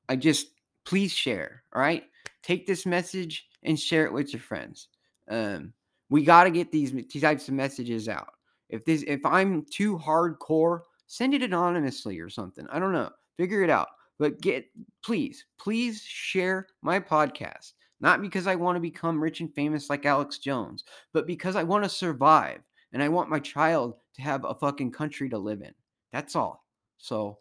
I 0.10 0.16
just 0.16 0.48
please 0.86 1.12
share. 1.12 1.64
All 1.74 1.82
right, 1.82 2.04
take 2.42 2.66
this 2.68 2.86
message 2.86 3.48
and 3.64 3.80
share 3.80 4.06
it 4.06 4.14
with 4.14 4.34
your 4.34 4.42
friends. 4.42 4.90
Um, 5.30 5.74
we 6.10 6.24
got 6.24 6.44
to 6.44 6.52
get 6.52 6.72
these, 6.72 6.92
these 6.92 7.22
types 7.22 7.48
of 7.48 7.54
messages 7.54 8.08
out. 8.08 8.34
If 8.70 8.86
this 8.86 9.04
if 9.08 9.26
I'm 9.26 9.66
too 9.72 9.98
hardcore, 9.98 10.82
send 11.08 11.34
it 11.34 11.44
anonymously 11.44 12.20
or 12.20 12.30
something. 12.30 12.66
I 12.72 12.80
don't 12.80 12.94
know. 12.94 13.10
Figure 13.38 13.64
it 13.64 13.70
out. 13.70 13.88
But 14.18 14.42
get 14.42 14.68
please, 15.04 15.46
please 15.60 16.02
share 16.02 16.68
my 16.82 17.00
podcast. 17.00 17.74
Not 18.02 18.22
because 18.22 18.48
I 18.48 18.56
want 18.56 18.76
to 18.76 18.82
become 18.82 19.22
rich 19.22 19.40
and 19.40 19.54
famous 19.54 19.90
like 19.90 20.06
Alex 20.06 20.38
Jones, 20.38 20.84
but 21.14 21.28
because 21.28 21.56
I 21.56 21.64
want 21.64 21.84
to 21.84 21.90
survive 21.90 22.60
and 22.94 23.02
I 23.02 23.10
want 23.10 23.30
my 23.30 23.40
child 23.40 23.96
to 24.16 24.22
have 24.22 24.46
a 24.46 24.56
fucking 24.56 24.92
country 24.92 25.30
to 25.30 25.38
live 25.38 25.62
in. 25.62 25.74
That's 26.12 26.36
all. 26.36 26.66
So, 26.98 27.40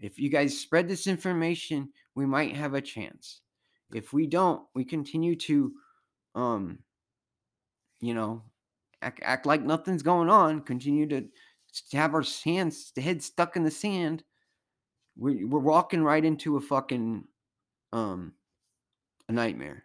if 0.00 0.18
you 0.18 0.28
guys 0.28 0.58
spread 0.58 0.88
this 0.88 1.06
information, 1.06 1.90
we 2.14 2.26
might 2.26 2.54
have 2.56 2.74
a 2.74 2.80
chance. 2.80 3.40
If 3.92 4.12
we 4.12 4.26
don't, 4.26 4.62
we 4.74 4.84
continue 4.84 5.36
to 5.36 5.72
um 6.34 6.78
you 8.04 8.12
know, 8.12 8.42
act, 9.00 9.20
act 9.22 9.46
like 9.46 9.62
nothing's 9.62 10.02
going 10.02 10.28
on, 10.28 10.60
continue 10.60 11.06
to 11.08 11.24
have 11.92 12.14
our 12.14 12.24
hands, 12.44 12.92
head 12.96 13.22
stuck 13.22 13.56
in 13.56 13.64
the 13.64 13.70
sand, 13.70 14.22
we, 15.16 15.44
we're 15.44 15.60
walking 15.60 16.02
right 16.02 16.24
into 16.24 16.56
a 16.56 16.60
fucking 16.60 17.24
um 17.92 18.32
a 19.28 19.32
nightmare, 19.32 19.84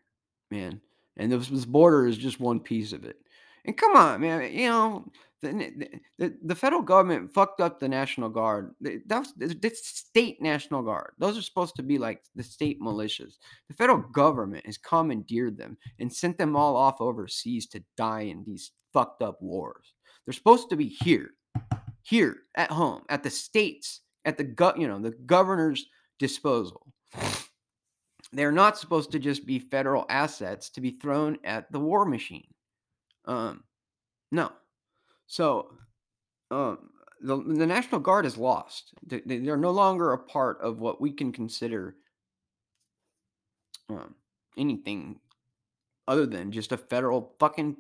man. 0.52 0.82
And 1.18 1.32
this, 1.32 1.48
this 1.48 1.66
border 1.66 2.08
is 2.08 2.18
just 2.18 2.40
one 2.40 2.60
piece 2.60 2.94
of 2.94 3.06
it. 3.06 3.18
And 3.66 3.78
come 3.78 3.96
on, 3.96 4.22
man, 4.22 4.52
you 4.54 4.68
know 4.68 5.06
the, 5.42 5.90
the, 6.18 6.34
the 6.44 6.56
federal 6.56 6.82
government 6.82 7.34
fucked 7.34 7.62
up 7.62 7.80
the 7.80 7.88
National 7.88 8.30
Guard. 8.30 8.74
That's 9.06 9.34
the 9.34 9.72
state 9.74 10.42
National 10.42 10.82
Guard. 10.82 11.14
Those 11.18 11.38
are 11.38 11.42
supposed 11.42 11.76
to 11.78 11.84
be 11.84 11.98
like 11.98 12.22
the 12.36 12.44
state 12.44 12.82
militias. 12.82 13.36
The 13.70 13.76
federal 13.76 14.00
government 14.00 14.66
has 14.66 14.78
commandeered 14.78 15.58
them 15.58 15.78
and 16.00 16.12
sent 16.12 16.38
them 16.38 16.56
all 16.56 16.76
off 16.76 17.00
overseas 17.00 17.68
to 17.68 17.84
die 17.96 18.22
in 18.22 18.44
these 18.46 18.72
fucked 18.92 19.22
up 19.22 19.42
wars. 19.42 19.94
They're 20.26 20.34
supposed 20.34 20.70
to 20.72 20.76
be 20.76 20.88
here, 20.88 21.32
here 22.02 22.38
at 22.56 22.72
home, 22.72 23.04
at 23.10 23.24
the 23.24 23.30
states, 23.30 24.02
at 24.26 24.38
the 24.38 24.44
gut, 24.44 24.80
you 24.80 24.88
know, 24.88 25.00
the 25.00 25.12
governor's 25.26 25.86
disposal. 26.18 26.86
They're 28.32 28.52
not 28.52 28.78
supposed 28.78 29.12
to 29.12 29.20
just 29.20 29.46
be 29.46 29.58
federal 29.58 30.06
assets 30.10 30.70
to 30.72 30.82
be 30.82 30.92
thrown 30.92 31.38
at 31.44 31.72
the 31.72 31.80
war 31.80 32.06
machine. 32.06 32.48
Um, 33.26 33.64
no. 34.32 34.52
So, 35.28 35.74
um, 36.52 36.90
the, 37.22 37.38
the 37.38 37.66
National 37.66 38.00
Guard 38.00 38.26
is 38.26 38.38
lost. 38.38 38.94
They, 39.06 39.20
they're 39.20 39.58
no 39.58 39.72
longer 39.72 40.14
a 40.14 40.18
part 40.18 40.62
of 40.62 40.80
what 40.80 41.02
we 41.02 41.12
can 41.12 41.32
consider 41.32 41.96
um, 43.90 44.16
anything 44.58 45.20
other 46.08 46.26
than 46.26 46.52
just 46.52 46.72
a 46.72 46.78
federal 46.78 47.36
fucking 47.40 47.76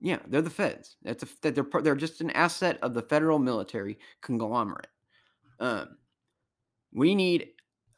yeah, 0.00 0.18
they're 0.26 0.40
the 0.40 0.50
feds. 0.50 0.96
That's 1.02 1.22
a 1.22 1.28
they're 1.42 1.66
they're 1.82 1.94
just 1.94 2.22
an 2.22 2.30
asset 2.30 2.78
of 2.82 2.94
the 2.94 3.02
federal 3.02 3.38
military 3.38 3.98
conglomerate. 4.22 4.88
Um, 5.60 5.98
we 6.92 7.14
need 7.14 7.50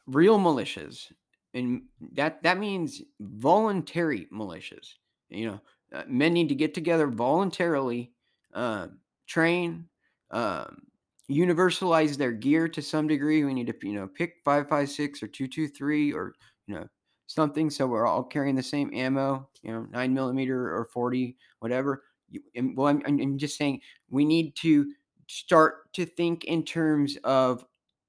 real 0.07 0.39
militias, 0.39 1.13
and 1.55 1.83
that 2.13 2.43
that 2.43 2.59
means 2.59 3.03
voluntary 3.21 4.27
militias. 4.33 4.95
You 5.31 5.47
know, 5.47 5.61
uh, 5.93 6.05
men 6.07 6.35
need 6.35 6.49
to 6.49 6.55
get 6.55 6.75
together 6.75 7.07
voluntarily, 7.07 8.13
uh, 8.53 8.89
train, 9.27 9.89
um, 10.31 10.83
universalize 11.31 12.17
their 12.17 12.33
gear 12.33 12.69
to 12.69 12.83
some 12.83 13.07
degree. 13.09 13.45
We 13.45 13.55
need 13.55 13.69
to 13.69 13.89
you 13.89 13.95
know 13.95 14.09
pick 14.09 14.35
five 14.45 14.69
five 14.69 14.91
six 14.91 15.23
or 15.23 15.29
two 15.29 15.49
two 15.49 15.69
three 15.69 16.13
or 16.13 16.35
you 16.67 16.75
know 16.75 16.89
something 17.33 17.71
so 17.71 17.87
we're 17.87 18.07
all 18.07 18.23
carrying 18.23 18.55
the 18.55 18.63
same 18.63 18.93
ammo, 18.93 19.49
you 19.63 19.73
know, 19.73 19.87
nine 19.91 20.13
millimeter 20.13 20.75
or 20.77 20.85
40, 20.93 21.37
whatever. 21.61 22.05
You, 22.29 22.43
and, 22.55 22.77
well, 22.77 22.89
I'm, 22.89 23.03
I'm 23.07 23.39
just 23.39 23.57
saying 23.57 23.81
we 24.11 24.25
need 24.25 24.55
to 24.57 24.93
start 25.29 25.93
to 25.95 26.05
think 26.05 26.45
in 26.45 26.65
terms 26.65 27.17
of 27.25 27.65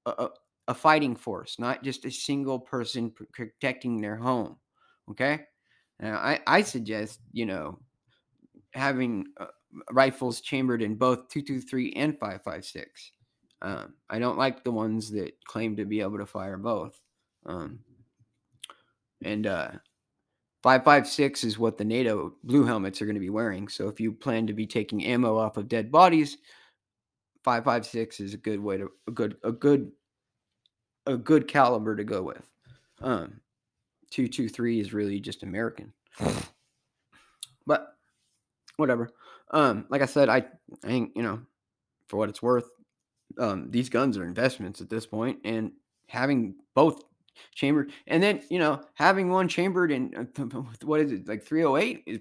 a, 0.06 0.30
a 0.68 0.74
fighting 0.74 1.16
force, 1.16 1.58
not 1.60 1.84
just 1.84 2.06
a 2.06 2.12
single 2.12 2.60
person 2.60 3.12
protecting 3.34 4.02
their 4.02 4.16
home. 4.16 4.58
Okay. 5.12 5.42
Now, 6.00 6.18
I, 6.18 6.40
I 6.48 6.62
suggest, 6.62 7.20
you 7.32 7.46
know, 7.46 7.80
having 8.74 9.26
uh, 9.40 9.48
rifles 9.92 10.42
chambered 10.42 10.82
in 10.82 10.96
both 10.96 11.30
223 11.30 11.94
and 11.94 12.20
556. 12.20 13.12
Um, 13.62 13.94
I 14.10 14.20
don't 14.20 14.38
like 14.38 14.64
the 14.64 14.72
ones 14.72 15.12
that 15.12 15.34
claim 15.46 15.76
to 15.78 15.86
be 15.86 16.02
able 16.02 16.18
to 16.18 16.26
fire 16.26 16.58
both. 16.58 17.00
Um, 17.46 17.80
and 19.24 19.48
uh, 19.48 19.72
556 20.64 21.44
is 21.44 21.60
what 21.60 21.78
the 21.78 21.86
NATO 21.86 22.34
blue 22.44 22.66
helmets 22.66 23.02
are 23.02 23.06
going 23.06 23.16
to 23.16 23.22
be 23.22 23.30
wearing. 23.30 23.68
So 23.68 23.88
if 23.88 24.00
you 24.00 24.12
plan 24.12 24.48
to 24.48 24.54
be 24.54 24.68
taking 24.68 25.06
ammo 25.06 25.38
off 25.38 25.58
of 25.58 25.68
dead 25.68 25.92
bodies, 25.92 26.38
556 27.44 28.20
is 28.20 28.34
a 28.34 28.38
good 28.38 28.60
way 28.60 28.78
to 28.78 28.92
a 29.08 29.12
good 29.12 29.38
a 29.44 29.52
good 29.52 29.92
a 31.06 31.18
good 31.18 31.48
caliber 31.48 31.96
to 31.96 32.04
go 32.04 32.22
with. 32.22 32.50
Um 33.02 33.42
223 34.12 34.80
is 34.80 34.94
really 34.94 35.20
just 35.20 35.44
American. 35.44 35.94
But 37.66 37.96
whatever. 38.76 39.10
Um 39.52 39.86
like 39.90 40.02
I 40.02 40.06
said 40.06 40.30
I 40.30 40.46
I 40.84 40.88
think, 40.88 41.14
you 41.16 41.24
know, 41.24 41.42
for 42.08 42.18
what 42.18 42.30
it's 42.30 42.42
worth, 42.42 42.70
um 43.38 43.72
these 43.72 43.90
guns 43.90 44.18
are 44.18 44.26
investments 44.26 44.82
at 44.82 44.90
this 44.90 45.06
point 45.06 45.40
and 45.46 45.72
having 46.08 46.56
both 46.76 47.04
chambered. 47.56 47.92
And 48.08 48.22
then, 48.22 48.42
you 48.50 48.60
know, 48.60 48.82
having 48.94 49.30
one 49.30 49.48
chambered 49.48 49.92
in 49.92 50.14
uh, 50.38 50.44
what 50.84 51.00
is 51.02 51.12
it, 51.12 51.28
like 51.28 51.44
308 51.44 52.04
is, 52.06 52.20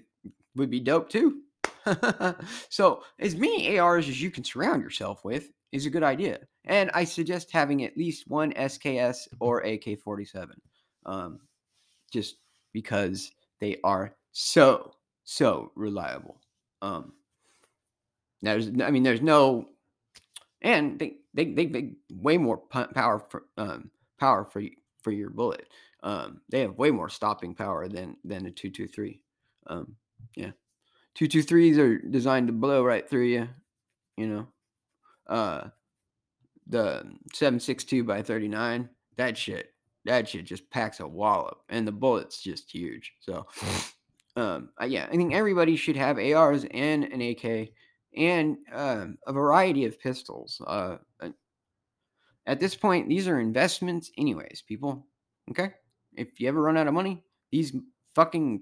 would 0.55 0.69
be 0.69 0.79
dope 0.79 1.09
too. 1.09 1.41
so, 2.69 3.03
as 3.19 3.35
many 3.35 3.77
ARs 3.77 4.07
as 4.09 4.21
you 4.21 4.31
can 4.31 4.43
surround 4.43 4.81
yourself 4.81 5.23
with 5.23 5.49
is 5.71 5.85
a 5.85 5.89
good 5.89 6.03
idea. 6.03 6.39
And 6.65 6.91
I 6.93 7.03
suggest 7.03 7.51
having 7.51 7.83
at 7.83 7.97
least 7.97 8.27
one 8.27 8.53
SKS 8.53 9.27
or 9.39 9.61
AK 9.61 9.99
47, 9.99 10.55
um, 11.05 11.39
just 12.11 12.35
because 12.71 13.31
they 13.59 13.77
are 13.83 14.15
so, 14.31 14.93
so 15.23 15.71
reliable. 15.75 16.39
Um, 16.81 17.13
there's, 18.41 18.69
I 18.81 18.91
mean, 18.91 19.03
there's 19.03 19.21
no, 19.21 19.69
and 20.61 20.99
they, 20.99 21.17
they, 21.33 21.45
they, 21.45 21.65
they 21.65 21.91
way 22.11 22.37
more 22.37 22.57
power 22.57 23.19
for, 23.19 23.43
um, 23.57 23.89
power 24.19 24.45
for 24.45 24.61
for 25.03 25.11
your 25.11 25.29
bullet. 25.29 25.67
Um, 26.01 26.41
they 26.49 26.61
have 26.61 26.77
way 26.77 26.91
more 26.91 27.09
stopping 27.09 27.53
power 27.53 27.87
than 27.87 28.17
than 28.23 28.45
a 28.45 28.51
two 28.51 28.69
two 28.71 28.87
three. 28.87 29.19
Um, 29.67 29.95
yeah, 30.35 30.51
two 31.15 31.27
two 31.27 31.43
threes 31.43 31.77
are 31.77 31.97
designed 31.97 32.47
to 32.47 32.53
blow 32.53 32.83
right 32.83 33.07
through 33.07 33.25
you. 33.25 33.49
You 34.17 34.27
know, 34.27 34.47
uh, 35.27 35.69
the 36.67 37.03
seven 37.33 37.59
six 37.59 37.83
two 37.83 38.03
by 38.03 38.21
thirty 38.21 38.47
nine. 38.47 38.89
That 39.17 39.37
shit, 39.37 39.73
that 40.05 40.27
shit 40.27 40.45
just 40.45 40.69
packs 40.69 40.99
a 40.99 41.07
wallop, 41.07 41.59
and 41.69 41.87
the 41.87 41.91
bullet's 41.91 42.41
just 42.41 42.71
huge. 42.71 43.13
So, 43.19 43.45
um, 44.35 44.69
uh, 44.81 44.85
yeah, 44.85 45.07
I 45.11 45.15
think 45.15 45.33
everybody 45.33 45.75
should 45.75 45.97
have 45.97 46.17
ARs 46.17 46.65
and 46.71 47.03
an 47.05 47.21
AK 47.21 47.69
and 48.15 48.57
um, 48.71 49.17
a 49.25 49.33
variety 49.33 49.85
of 49.85 49.99
pistols. 49.99 50.61
Uh, 50.65 50.97
at 52.45 52.59
this 52.59 52.75
point, 52.75 53.07
these 53.07 53.27
are 53.27 53.39
investments, 53.39 54.11
anyways, 54.17 54.63
people. 54.67 55.07
Okay? 55.49 55.71
If 56.15 56.39
you 56.39 56.47
ever 56.47 56.61
run 56.61 56.77
out 56.77 56.87
of 56.87 56.93
money, 56.93 57.23
these 57.51 57.73
fucking 58.15 58.61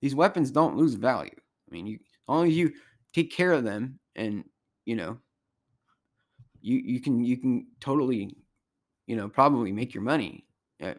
these 0.00 0.14
weapons 0.14 0.50
don't 0.50 0.76
lose 0.76 0.94
value. 0.94 1.34
I 1.68 1.74
mean, 1.74 1.86
you 1.86 1.94
as 1.94 2.28
long 2.28 2.48
as 2.48 2.56
you 2.56 2.72
take 3.12 3.32
care 3.32 3.52
of 3.52 3.64
them 3.64 3.98
and 4.14 4.44
you 4.84 4.96
know 4.96 5.18
you 6.60 6.78
you 6.84 7.00
can 7.00 7.24
you 7.24 7.36
can 7.36 7.66
totally 7.80 8.36
you 9.06 9.16
know 9.16 9.28
probably 9.28 9.72
make 9.72 9.94
your 9.94 10.02
money. 10.02 10.46
Uh, 10.82 10.94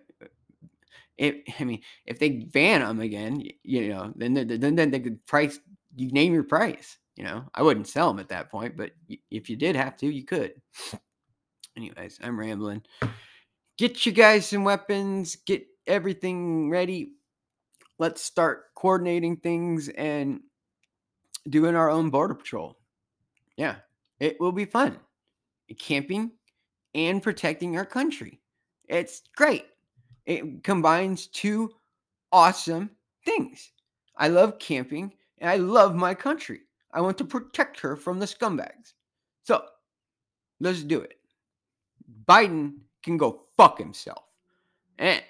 if 1.18 1.36
I 1.60 1.64
mean, 1.64 1.82
if 2.06 2.20
they 2.20 2.30
ban 2.30 2.82
them 2.82 3.00
again, 3.00 3.44
you 3.64 3.90
know, 3.90 4.14
then 4.16 4.34
then 4.34 4.76
then 4.76 4.92
they 4.92 5.00
could 5.00 5.26
price. 5.26 5.60
You 5.96 6.12
name 6.12 6.34
your 6.34 6.44
price. 6.44 6.98
You 7.16 7.24
know, 7.24 7.46
I 7.56 7.64
wouldn't 7.64 7.88
sell 7.88 8.10
them 8.10 8.20
at 8.20 8.30
that 8.30 8.52
point, 8.52 8.78
but 8.78 8.92
if 9.32 9.50
you 9.50 9.56
did 9.56 9.76
have 9.76 9.98
to, 9.98 10.08
you 10.08 10.24
could. 10.24 10.54
Anyways, 11.78 12.20
I'm 12.22 12.40
rambling. 12.40 12.84
Get 13.80 14.06
you 14.06 14.12
guys 14.12 14.48
some 14.48 14.64
weapons, 14.64 15.36
get 15.36 15.66
everything 15.88 16.70
ready. 16.70 17.14
Let's 17.98 18.22
start 18.22 18.66
coordinating 18.76 19.38
things 19.38 19.90
and 19.90 20.42
doing 21.50 21.76
our 21.76 21.90
own 21.90 22.10
border 22.10 22.36
patrol. 22.36 22.78
Yeah, 23.56 23.76
it 24.20 24.40
will 24.40 24.52
be 24.52 24.66
fun. 24.66 25.00
Camping 25.80 26.32
and 26.94 27.22
protecting 27.22 27.78
our 27.78 27.86
country. 27.86 28.40
It's 28.88 29.24
great. 29.36 29.66
It 30.26 30.64
combines 30.64 31.28
two 31.28 31.72
awesome 32.32 32.90
things. 33.26 33.72
I 34.18 34.28
love 34.30 34.60
camping 34.60 35.14
and 35.40 35.50
I 35.50 35.58
love 35.58 35.96
my 35.96 36.14
country. 36.14 36.62
I 36.92 37.02
want 37.02 37.18
to 37.20 37.26
protect 37.26 37.80
her 37.82 37.96
from 37.96 38.20
the 38.20 38.26
scumbags. 38.26 38.94
So 39.44 39.64
let's 40.60 40.84
do 40.84 41.02
it. 41.02 41.18
Biden 42.26 42.78
can 43.04 43.18
go 43.18 43.44
fuck 43.58 43.78
himself. 43.78 44.24
And 44.98 45.22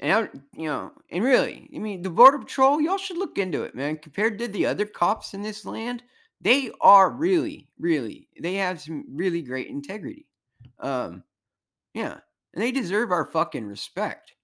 and 0.00 0.28
you 0.54 0.66
know, 0.66 0.92
and 1.10 1.24
really, 1.24 1.68
I 1.74 1.78
mean, 1.78 2.02
the 2.02 2.10
border 2.10 2.38
patrol, 2.38 2.80
y'all 2.80 2.98
should 2.98 3.18
look 3.18 3.38
into 3.38 3.62
it, 3.62 3.74
man. 3.74 3.96
Compared 3.96 4.38
to 4.38 4.48
the 4.48 4.66
other 4.66 4.86
cops 4.86 5.34
in 5.34 5.42
this 5.42 5.64
land, 5.64 6.02
they 6.40 6.70
are 6.80 7.10
really, 7.10 7.68
really, 7.78 8.28
they 8.40 8.54
have 8.54 8.80
some 8.80 9.04
really 9.10 9.42
great 9.42 9.68
integrity. 9.68 10.26
Um, 10.80 11.22
yeah, 11.94 12.18
and 12.54 12.62
they 12.62 12.72
deserve 12.72 13.10
our 13.10 13.24
fucking 13.26 13.66
respect. 13.66 14.34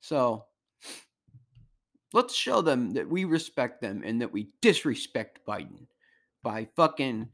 So, 0.00 0.44
Let's 2.12 2.34
show 2.34 2.60
them 2.60 2.92
that 2.94 3.08
we 3.08 3.24
respect 3.24 3.80
them 3.80 4.02
and 4.04 4.20
that 4.20 4.32
we 4.32 4.48
disrespect 4.60 5.40
Biden 5.46 5.86
by 6.42 6.66
fucking 6.74 7.28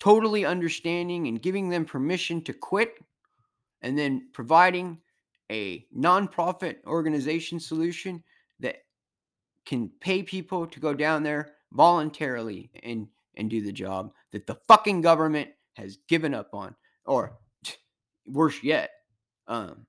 totally 0.00 0.44
understanding 0.44 1.28
and 1.28 1.40
giving 1.40 1.68
them 1.68 1.84
permission 1.84 2.42
to 2.42 2.52
quit 2.52 2.94
and 3.82 3.96
then 3.96 4.28
providing 4.32 4.98
a 5.50 5.86
nonprofit 5.96 6.76
organization 6.86 7.60
solution 7.60 8.22
that 8.60 8.78
can 9.64 9.90
pay 10.00 10.22
people 10.22 10.66
to 10.66 10.80
go 10.80 10.94
down 10.94 11.22
there 11.22 11.54
voluntarily 11.72 12.70
and 12.82 13.08
and 13.34 13.50
do 13.50 13.60
the 13.60 13.72
job 13.72 14.12
that 14.32 14.46
the 14.46 14.56
fucking 14.66 15.02
government 15.02 15.50
has 15.74 15.98
given 16.08 16.32
up 16.32 16.54
on 16.54 16.74
or 17.04 17.36
worse 18.26 18.62
yet 18.62 18.90
um 19.48 19.86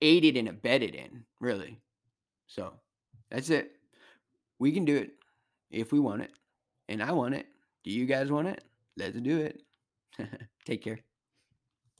aided 0.00 0.36
and 0.36 0.48
abetted 0.48 0.94
in 0.94 1.24
really. 1.40 1.80
So 2.46 2.72
that's 3.30 3.50
it. 3.50 3.72
We 4.58 4.72
can 4.72 4.84
do 4.84 4.96
it 4.96 5.10
if 5.70 5.92
we 5.92 6.00
want 6.00 6.22
it 6.22 6.32
and 6.88 7.02
i 7.02 7.12
want 7.12 7.34
it. 7.34 7.46
Do 7.84 7.90
you 7.90 8.06
guys 8.06 8.30
want 8.30 8.48
it? 8.48 8.64
Let's 8.96 9.18
do 9.20 9.38
it. 9.38 9.62
Take 10.64 10.82
care 10.82 11.00